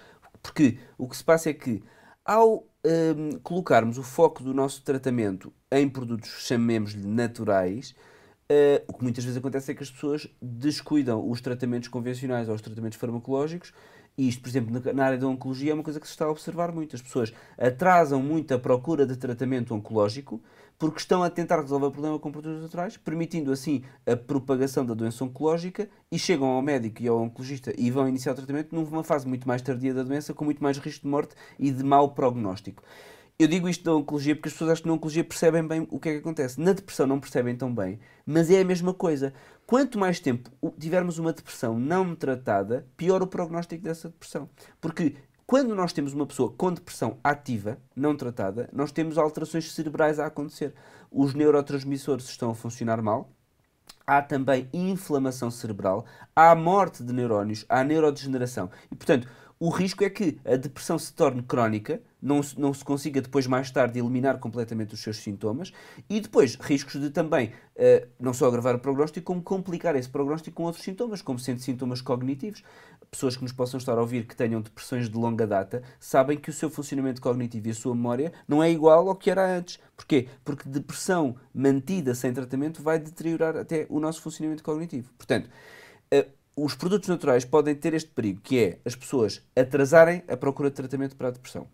Porque 0.44 0.78
o 0.98 1.08
que 1.08 1.18
se 1.18 1.24
passa 1.24 1.50
é 1.50 1.54
que, 1.54 1.82
ao 2.24 2.68
um, 2.86 3.40
colocarmos 3.42 3.98
o 3.98 4.04
foco 4.04 4.44
do 4.44 4.54
nosso 4.54 4.84
tratamento 4.84 5.52
em 5.72 5.90
produtos, 5.90 6.30
chamemos-lhe 6.46 7.08
naturais, 7.08 7.96
uh, 8.52 8.84
o 8.88 8.94
que 8.94 9.04
muitas 9.04 9.24
vezes 9.24 9.40
acontece 9.40 9.72
é 9.72 9.74
que 9.74 9.82
as 9.82 9.90
pessoas 9.90 10.28
descuidam 10.42 11.28
os 11.28 11.42
tratamentos 11.42 11.88
convencionais 11.88 12.50
ou 12.50 12.56
os 12.56 12.62
tratamentos 12.62 13.00
farmacológicos 13.00 13.74
e 14.18 14.28
isto, 14.28 14.42
por 14.42 14.50
exemplo, 14.50 14.94
na 14.94 15.06
área 15.06 15.18
da 15.18 15.28
oncologia 15.28 15.72
é 15.72 15.74
uma 15.74 15.84
coisa 15.84 16.00
que 16.00 16.06
se 16.06 16.14
está 16.14 16.26
a 16.26 16.30
observar 16.30 16.72
muito. 16.72 16.96
As 16.96 17.02
pessoas 17.02 17.34
atrasam 17.58 18.22
muito 18.22 18.54
a 18.54 18.60
procura 18.60 19.06
de 19.06 19.16
tratamento 19.16 19.74
oncológico 19.74 20.42
porque 20.77 21.00
estão 21.00 21.24
a 21.24 21.30
tentar 21.30 21.62
resolver 21.62 21.88
o 21.88 21.92
problema 21.92 22.20
com 22.20 22.32
produtos 22.32 22.62
naturais, 22.62 22.98
permitindo 22.98 23.51
assim 23.51 23.84
a 24.06 24.15
propagação 24.15 24.86
da 24.86 24.94
doença 24.94 25.24
oncológica 25.24 25.89
e 26.12 26.20
chegam 26.20 26.48
ao 26.48 26.62
médico 26.62 27.01
e 27.01 27.08
ao 27.08 27.22
oncologista 27.22 27.74
e 27.77 27.89
vão 27.89 28.08
iniciar 28.08 28.34
o 28.34 28.36
tratamento 28.36 28.75
numa 28.75 29.03
fase 29.03 29.27
muito 29.27 29.48
mais 29.48 29.62
tardia 29.62 29.94
da 29.94 30.03
doença, 30.03 30.34
com 30.34 30.46
muito 30.46 30.62
mais 30.62 30.77
risco 30.77 31.03
de 31.03 31.08
morte 31.08 31.36
e 31.58 31.72
de 31.72 31.84
mau 31.84 32.10
prognóstico. 32.10 32.84
Eu 33.39 33.48
digo 33.48 33.68
isto 33.68 33.84
da 33.84 33.96
oncologia 33.96 34.36
porque 34.36 34.48
as 34.48 34.53
pessoas 34.53 34.72
acham 34.72 34.84
que 34.84 34.88
na 34.88 34.94
oncologia 34.94 35.24
percebem 35.24 35.68
bem 35.68 35.88
o 35.89 36.00
que 36.00 36.10
é 36.10 36.12
que 36.13 36.20
acontece. 36.20 36.62
Na 36.62 36.72
depressão 36.72 37.08
não 37.08 37.20
percebem 37.20 37.56
tão 37.56 37.74
bem, 37.74 38.00
mas 38.25 38.51
é 38.51 38.62
a 38.62 38.65
mesma 38.65 38.94
coisa. 38.94 39.34
Quanto 39.65 39.98
mais 39.98 40.20
tempo 40.20 40.51
tivermos 40.80 41.18
uma 41.18 41.34
depressão 41.34 41.80
não 41.80 42.15
tratada, 42.15 42.88
pior 42.96 43.24
o 43.24 43.27
prognóstico 43.27 43.84
dessa 43.84 44.10
depressão. 44.10 44.48
Porque 44.80 45.15
quando 45.54 45.76
nós 45.76 45.94
temos 45.94 46.14
uma 46.14 46.26
pessoa 46.26 46.52
com 46.52 46.74
depressão 46.74 47.20
ativa, 47.24 47.78
não 47.96 48.16
tratada, 48.16 48.68
nós 48.74 48.92
temos 48.92 49.20
alterações 49.20 49.72
cerebrais 49.72 50.18
a 50.18 50.26
acontecer. 50.26 50.74
Os 51.12 51.36
neurotransmissores 51.36 52.28
estão 52.28 52.50
a 52.50 52.56
funcionar 52.56 53.04
mal, 53.04 53.30
há 54.08 54.20
também 54.20 54.68
inflamação 54.74 55.52
cerebral, 55.52 56.06
há 56.36 56.56
morte 56.56 57.04
de 57.04 57.14
neurónios, 57.14 57.68
há 57.70 57.84
neurodegeneração. 57.84 58.68
E, 58.92 58.96
portanto, 58.96 59.28
o 59.60 59.70
risco 59.70 60.04
é 60.04 60.10
que 60.10 60.39
a 60.44 60.56
depressão 60.56 61.00
se 61.00 61.13
torne 61.13 61.42
crónica, 61.42 62.02
não, 62.22 62.42
não 62.58 62.74
se 62.74 62.84
consiga 62.84 63.22
depois, 63.22 63.48
mais 63.48 63.72
tarde, 63.72 64.00
eliminar 64.00 64.39
completamente 64.39 64.94
os 64.94 65.02
seus 65.02 65.18
sintomas 65.18 65.72
e 66.10 66.20
depois 66.20 66.56
riscos 66.56 67.00
de 67.00 67.10
também 67.10 67.54
uh, 67.76 68.08
não 68.20 68.34
só 68.34 68.48
agravar 68.48 68.76
o 68.76 68.80
prognóstico, 68.80 69.26
como 69.26 69.42
complicar 69.42 69.96
esse 69.96 70.10
prognóstico 70.10 70.58
com 70.58 70.63
outros 70.63 70.84
sintomas, 70.84 71.22
como 71.22 71.39
sendo 71.39 71.60
sintomas 71.60 72.02
cognitivos. 72.02 72.63
Pessoas 73.13 73.38
que 73.38 73.43
nos 73.43 73.52
possam 73.52 73.78
estar 73.78 73.95
a 73.95 74.02
ouvir 74.02 74.26
que 74.26 74.36
tenham 74.36 74.60
depressões 74.60 75.08
de 75.08 75.15
longa 75.15 75.45
data 75.45 75.84
sabem 75.99 76.36
que 76.36 76.49
o 76.49 76.54
seu 76.54 76.67
funcionamento 76.67 77.21
cognitivo 77.21 77.67
e 77.67 77.69
a 77.69 77.76
sua 77.76 77.93
memória 77.93 78.34
não 78.47 78.62
é 78.63 78.71
igual 78.71 79.08
ao 79.08 79.15
que 79.15 79.30
era 79.30 79.56
antes. 79.56 79.80
Porquê? 79.95 80.28
Porque 80.43 80.67
depressão 80.67 81.36
mantida 81.54 82.15
sem 82.15 82.34
tratamento 82.34 82.82
vai 82.82 82.97
deteriorar 82.97 83.56
até 83.56 83.86
o 83.88 83.99
nosso 83.99 84.19
funcionamento 84.19 84.63
cognitivo. 84.63 85.13
Portanto, 85.15 85.47
uh, 86.12 86.28
os 86.56 86.73
produtos 86.73 87.08
naturais 87.08 87.45
podem 87.45 87.76
ter 87.76 87.93
este 87.93 88.10
perigo, 88.10 88.41
que 88.41 88.58
é 88.58 88.80
as 88.84 88.95
pessoas 88.95 89.43
atrasarem 89.56 90.23
a 90.28 90.36
procura 90.36 90.71
de 90.71 90.76
tratamento 90.76 91.15
para 91.15 91.28
a 91.28 91.32
depressão. 91.32 91.67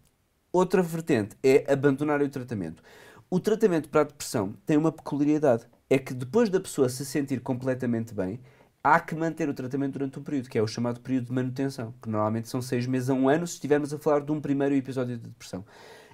Outra 0.52 0.84
vertente 0.84 1.38
é 1.42 1.72
abandonar 1.72 2.22
o 2.22 2.28
tratamento. 2.28 2.84
O 3.30 3.40
tratamento 3.40 3.88
para 3.88 4.02
a 4.02 4.04
depressão 4.04 4.56
tem 4.66 4.76
uma 4.76 4.92
peculiaridade, 4.92 5.66
é 5.90 5.98
que 5.98 6.14
depois 6.14 6.50
da 6.50 6.60
pessoa 6.60 6.90
se 6.90 7.06
sentir 7.06 7.40
completamente 7.40 8.14
bem, 8.14 8.42
há 8.84 9.00
que 9.00 9.16
manter 9.16 9.50
o 9.50 9.54
tratamento 9.54 9.94
durante 9.94 10.20
um 10.20 10.24
período, 10.24 10.50
que 10.50 10.58
é 10.58 10.62
o 10.62 10.68
chamado 10.68 11.00
período 11.00 11.28
de 11.28 11.34
manutenção, 11.34 11.94
que 12.02 12.10
normalmente 12.10 12.50
são 12.50 12.62
seis 12.62 12.86
meses 12.86 13.10
a 13.10 13.14
um 13.14 13.28
ano, 13.28 13.46
se 13.46 13.54
estivermos 13.54 13.94
a 13.94 13.98
falar 13.98 14.22
de 14.22 14.32
um 14.32 14.40
primeiro 14.40 14.76
episódio 14.76 15.18
de 15.18 15.28
depressão. 15.28 15.66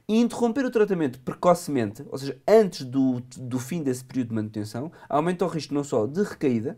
E 0.08 0.19
interromper 0.19 0.65
o 0.65 0.71
tratamento 0.71 1.19
precocemente, 1.19 2.06
ou 2.10 2.17
seja, 2.17 2.39
antes 2.47 2.86
do, 2.86 3.21
do 3.38 3.60
fim 3.60 3.82
desse 3.82 4.04
período 4.04 4.30
de 4.30 4.36
manutenção, 4.36 4.91
aumenta 5.10 5.45
o 5.45 5.47
risco 5.47 5.73
não 5.73 5.84
só 5.84 6.06
de 6.06 6.21
recaída, 6.21 6.78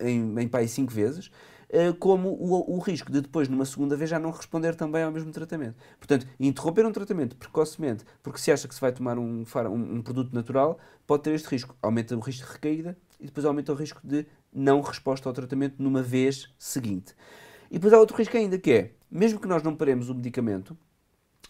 em, 0.00 0.40
em 0.40 0.48
pai 0.48 0.66
cinco 0.66 0.92
vezes, 0.92 1.30
eh, 1.68 1.92
como 1.92 2.28
o, 2.28 2.76
o, 2.76 2.78
risco 2.78 3.10
de 3.10 3.20
depois, 3.20 3.48
numa 3.48 3.64
segunda 3.64 3.96
vez, 3.96 4.08
já 4.08 4.18
não 4.18 4.30
responder 4.30 4.74
também 4.76 5.02
ao 5.02 5.10
mesmo 5.10 5.32
tratamento. 5.32 5.76
Portanto, 5.98 6.26
interromper 6.38 6.86
um 6.86 6.92
tratamento 6.92 7.36
precocemente, 7.36 8.04
porque 8.22 8.38
se 8.38 8.52
acha 8.52 8.68
que 8.68 8.74
se 8.74 8.80
vai 8.80 8.92
tomar 8.92 9.18
um, 9.18 9.44
um, 9.44 9.96
um 9.96 10.02
produto 10.02 10.32
natural, 10.32 10.78
pode 11.06 11.24
ter 11.24 11.34
este 11.34 11.48
risco. 11.48 11.76
Aumenta 11.82 12.16
o 12.16 12.20
risco 12.20 12.46
de 12.46 12.52
recaída 12.52 12.96
e 13.18 13.26
depois 13.26 13.44
aumenta 13.44 13.72
o 13.72 13.74
risco 13.74 14.00
de 14.04 14.26
não 14.54 14.80
resposta 14.80 15.28
ao 15.28 15.32
tratamento 15.32 15.82
numa 15.82 16.02
vez 16.02 16.48
seguinte. 16.58 17.14
E 17.70 17.74
depois 17.74 17.92
há 17.92 17.98
outro 17.98 18.16
risco 18.16 18.36
ainda, 18.36 18.58
que 18.58 18.72
é, 18.72 18.90
mesmo 19.10 19.40
que 19.40 19.48
nós 19.48 19.62
não 19.62 19.74
paremos 19.74 20.08
o 20.08 20.14
medicamento, 20.14 20.76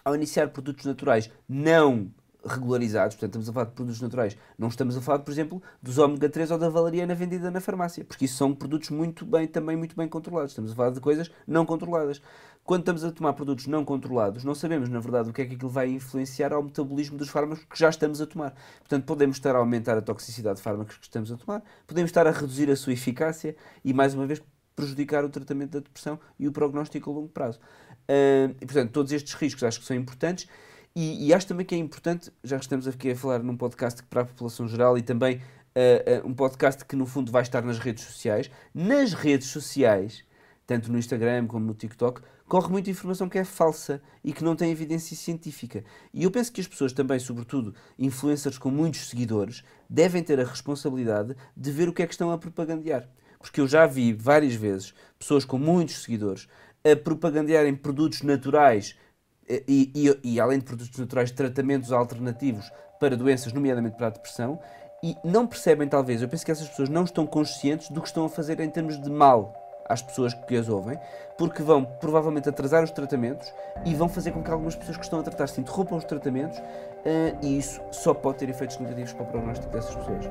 ao 0.05 0.14
iniciar 0.14 0.49
produtos 0.49 0.85
naturais 0.85 1.31
não 1.49 2.11
regularizados, 2.46 3.16
portanto 3.16 3.30
estamos 3.30 3.48
a 3.48 3.52
falar 3.52 3.66
de 3.66 3.72
produtos 3.72 4.00
naturais, 4.00 4.37
não 4.59 4.68
estamos 4.68 4.96
a 4.96 5.00
falar, 5.00 5.20
por 5.20 5.30
exemplo, 5.30 5.62
dos 5.83 5.98
ômega 5.98 6.28
3 6.28 6.50
ou 6.50 6.59
da 6.59 6.68
valeriana 6.68 7.14
vendida 7.14 7.50
na 7.50 7.61
farmácia, 7.61 8.04
porque 8.04 8.26
isso 8.26 8.37
são 8.37 8.54
produtos 8.54 8.90
muito 8.90 9.24
bem, 9.24 9.46
também 9.46 9.76
muito 9.76 9.96
bem 9.96 10.09
controlados, 10.09 10.52
estamos 10.52 10.72
a 10.72 10.74
falar 10.74 10.90
de 10.90 11.00
coisas 11.00 11.30
não 11.46 11.64
controladas. 11.64 12.20
Quando 12.64 12.80
estamos 12.80 13.04
a 13.04 13.12
tomar 13.12 13.35
produtos 13.35 13.66
não 13.66 13.85
controlados, 13.85 14.42
não 14.42 14.54
sabemos, 14.54 14.88
na 14.88 14.98
verdade, 14.98 15.28
o 15.28 15.35
que 15.35 15.42
é 15.42 15.44
que 15.44 15.54
aquilo 15.54 15.70
vai 15.70 15.90
influenciar 15.90 16.50
ao 16.50 16.62
metabolismo 16.62 17.18
dos 17.18 17.28
fármacos 17.28 17.62
que 17.64 17.78
já 17.78 17.90
estamos 17.90 18.22
a 18.22 18.26
tomar. 18.26 18.54
Portanto, 18.78 19.04
podemos 19.04 19.37
estar 19.37 19.54
a 19.54 19.59
aumentar 19.59 19.98
a 19.98 20.00
toxicidade 20.00 20.57
de 20.57 20.62
fármacos 20.62 20.96
que 20.96 21.04
estamos 21.04 21.30
a 21.30 21.37
tomar, 21.37 21.62
podemos 21.87 22.09
estar 22.09 22.26
a 22.26 22.30
reduzir 22.30 22.70
a 22.70 22.76
sua 22.76 22.94
eficácia 22.94 23.54
e, 23.85 23.92
mais 23.92 24.14
uma 24.14 24.26
vez, 24.26 24.42
prejudicar 24.74 25.24
o 25.26 25.28
tratamento 25.28 25.72
da 25.72 25.80
depressão 25.80 26.18
e 26.38 26.48
o 26.48 26.52
prognóstico 26.52 27.11
a 27.11 27.12
longo 27.12 27.28
prazo. 27.28 27.61
Uh, 28.09 28.57
e, 28.59 28.66
portanto, 28.66 28.92
todos 28.92 29.12
estes 29.12 29.35
riscos 29.35 29.62
acho 29.62 29.80
que 29.80 29.87
são 29.87 29.96
importantes 29.96 30.48
e, 30.96 31.26
e, 31.26 31.35
acho 31.35 31.46
também 31.46 31.66
que 31.66 31.74
é 31.74 31.78
importante, 31.78 32.30
já 32.42 32.57
estamos 32.57 32.87
aqui 32.87 33.11
a 33.11 33.16
falar 33.16 33.40
num 33.40 33.57
podcast 33.57 34.02
para 34.04 34.22
a 34.22 34.24
população 34.24 34.68
geral 34.68 34.96
e 34.96 35.02
também 35.02 35.37
uh, 35.37 36.24
uh, 36.24 36.28
um 36.28 36.33
podcast 36.33 36.85
que 36.85 36.94
no 36.94 37.04
fundo 37.04 37.33
vai 37.33 37.42
estar 37.42 37.62
nas 37.62 37.78
redes 37.78 38.04
sociais. 38.04 38.48
Nas 38.72 39.12
redes 39.12 39.48
sociais, 39.48 40.24
tanto 40.66 40.92
no 40.92 40.98
Instagram 40.98 41.48
como 41.48 41.66
no 41.66 41.74
TikTok, 41.74 42.22
corre 42.46 42.68
muita 42.68 42.90
informação 42.90 43.28
que 43.28 43.38
é 43.38 43.44
falsa 43.44 44.00
e 44.22 44.33
que 44.33 44.44
não 44.44 44.54
tem 44.54 44.70
evidência 44.70 45.16
científica. 45.16 45.83
E 46.12 46.22
eu 46.22 46.30
penso 46.30 46.52
que 46.52 46.61
as 46.61 46.68
pessoas 46.68 46.92
também, 46.92 47.18
sobretudo 47.18 47.74
influencers 47.98 48.57
com 48.57 48.70
muitos 48.70 49.09
seguidores, 49.09 49.64
devem 49.90 50.22
ter 50.22 50.38
a 50.38 50.44
responsabilidade 50.44 51.35
de 51.57 51.70
ver 51.72 51.88
o 51.88 51.92
que 51.92 52.02
é 52.02 52.07
que 52.07 52.14
estão 52.14 52.30
a 52.30 52.38
propagandear. 52.38 53.09
Porque 53.38 53.61
eu 53.61 53.66
já 53.66 53.85
vi 53.85 54.12
várias 54.12 54.54
vezes 54.54 54.94
pessoas 55.18 55.44
com 55.44 55.59
muitos 55.59 56.02
seguidores 56.02 56.48
a 56.85 56.94
propagandearem 56.94 57.74
produtos 57.74 58.22
naturais 58.22 58.94
e, 59.48 59.92
e, 59.94 60.35
e, 60.35 60.40
além 60.40 60.59
de 60.59 60.64
produtos 60.64 60.98
naturais, 60.98 61.30
tratamentos 61.30 61.92
alternativos 61.92 62.70
para 62.98 63.16
doenças, 63.16 63.52
nomeadamente 63.52 63.96
para 63.96 64.07
a 64.07 64.11
depressão, 64.11 64.59
e 65.02 65.16
não 65.22 65.46
percebem, 65.46 65.87
talvez, 65.87 66.22
eu 66.22 66.28
penso 66.28 66.44
que 66.44 66.50
essas 66.50 66.68
pessoas 66.68 66.88
não 66.88 67.04
estão 67.04 67.26
conscientes 67.26 67.90
do 67.90 68.00
que 68.00 68.09
estão 68.09 68.24
a 68.24 68.28
fazer 68.28 68.59
em 68.61 68.70
termos 68.70 69.00
de 69.00 69.11
mal 69.11 69.52
às 69.87 70.00
pessoas 70.00 70.33
que 70.33 70.57
as 70.57 70.68
ouvem, 70.68 70.98
porque 71.37 71.62
vão 71.62 71.85
provavelmente 71.85 72.48
atrasar 72.48 72.83
os 72.83 72.90
tratamentos 72.90 73.52
e 73.85 73.94
vão 73.94 74.09
fazer 74.09 74.33
com 74.33 74.42
que 74.42 74.50
algumas 74.50 74.74
pessoas 74.74 74.96
que 74.96 75.04
estão 75.04 75.20
a 75.20 75.22
tratar 75.22 75.46
se 75.46 75.61
interrompam 75.61 75.96
os 75.96 76.04
tratamentos, 76.04 76.59
uh, 76.59 77.37
e 77.42 77.59
isso 77.59 77.83
só 77.90 78.14
pode 78.14 78.38
ter 78.38 78.48
efeitos 78.48 78.78
negativos 78.78 79.12
para 79.12 79.24
o 79.24 79.26
prognóstico 79.26 79.70
dessas 79.72 79.94
pessoas. 79.94 80.24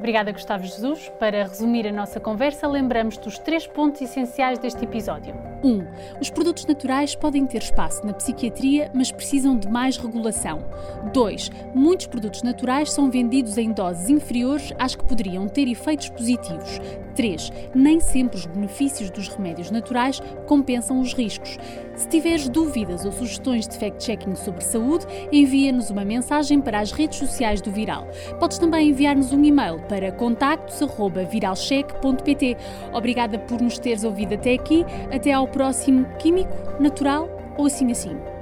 Obrigada, 0.00 0.32
Gustavo 0.32 0.64
Jesus. 0.64 1.12
Para 1.18 1.42
resumir 1.42 1.86
a 1.86 1.92
nossa 1.92 2.18
conversa, 2.18 2.66
lembramos 2.66 3.18
dos 3.18 3.38
três 3.38 3.66
pontos 3.66 4.00
essenciais 4.00 4.58
deste 4.58 4.82
episódio. 4.82 5.34
1. 5.62 6.18
Os 6.18 6.30
produtos 6.30 6.64
naturais 6.64 7.14
podem 7.14 7.46
ter 7.46 7.58
espaço 7.58 8.06
na 8.06 8.14
psiquiatria, 8.14 8.90
mas 8.94 9.12
precisam 9.12 9.58
de 9.58 9.68
mais 9.68 9.98
regulação. 9.98 10.64
2. 11.12 11.50
Muitos 11.74 12.06
produtos 12.06 12.42
naturais 12.42 12.90
são 12.90 13.10
vendidos 13.10 13.58
em 13.58 13.72
doses 13.72 14.08
inferiores 14.08 14.72
às 14.78 14.94
que 14.94 15.04
poderiam 15.04 15.46
ter 15.46 15.68
efeitos 15.68 16.08
positivos. 16.08 16.80
3. 17.14 17.52
Nem 17.74 18.00
sempre 18.00 18.38
os 18.38 18.46
benefícios 18.46 19.10
dos 19.10 19.28
remédios 19.28 19.70
naturais 19.70 20.18
compensam 20.46 20.98
os 20.98 21.12
riscos. 21.12 21.58
Se 21.94 22.08
tiveres 22.08 22.48
dúvidas 22.48 23.04
ou 23.04 23.12
sugestões 23.12 23.68
de 23.68 23.78
fact-checking 23.78 24.34
sobre 24.34 24.64
saúde, 24.64 25.06
envia-nos 25.30 25.90
uma 25.90 26.04
mensagem 26.04 26.60
para 26.60 26.80
as 26.80 26.90
redes 26.92 27.18
sociais 27.18 27.60
do 27.60 27.70
Viral. 27.70 28.08
Podes 28.38 28.58
também 28.58 28.88
enviar-nos 28.88 29.32
um 29.32 29.44
e-mail 29.44 29.78
para 29.88 30.10
contactos.viralcheck.pt. 30.12 32.56
Obrigada 32.92 33.38
por 33.38 33.60
nos 33.60 33.78
teres 33.78 34.02
ouvido 34.04 34.34
até 34.34 34.54
aqui. 34.54 34.86
Até 35.12 35.32
ao 35.32 35.46
próximo 35.46 36.06
Químico, 36.18 36.56
Natural 36.80 37.28
ou 37.56 37.66
Assim 37.66 37.90
Assim. 37.90 38.39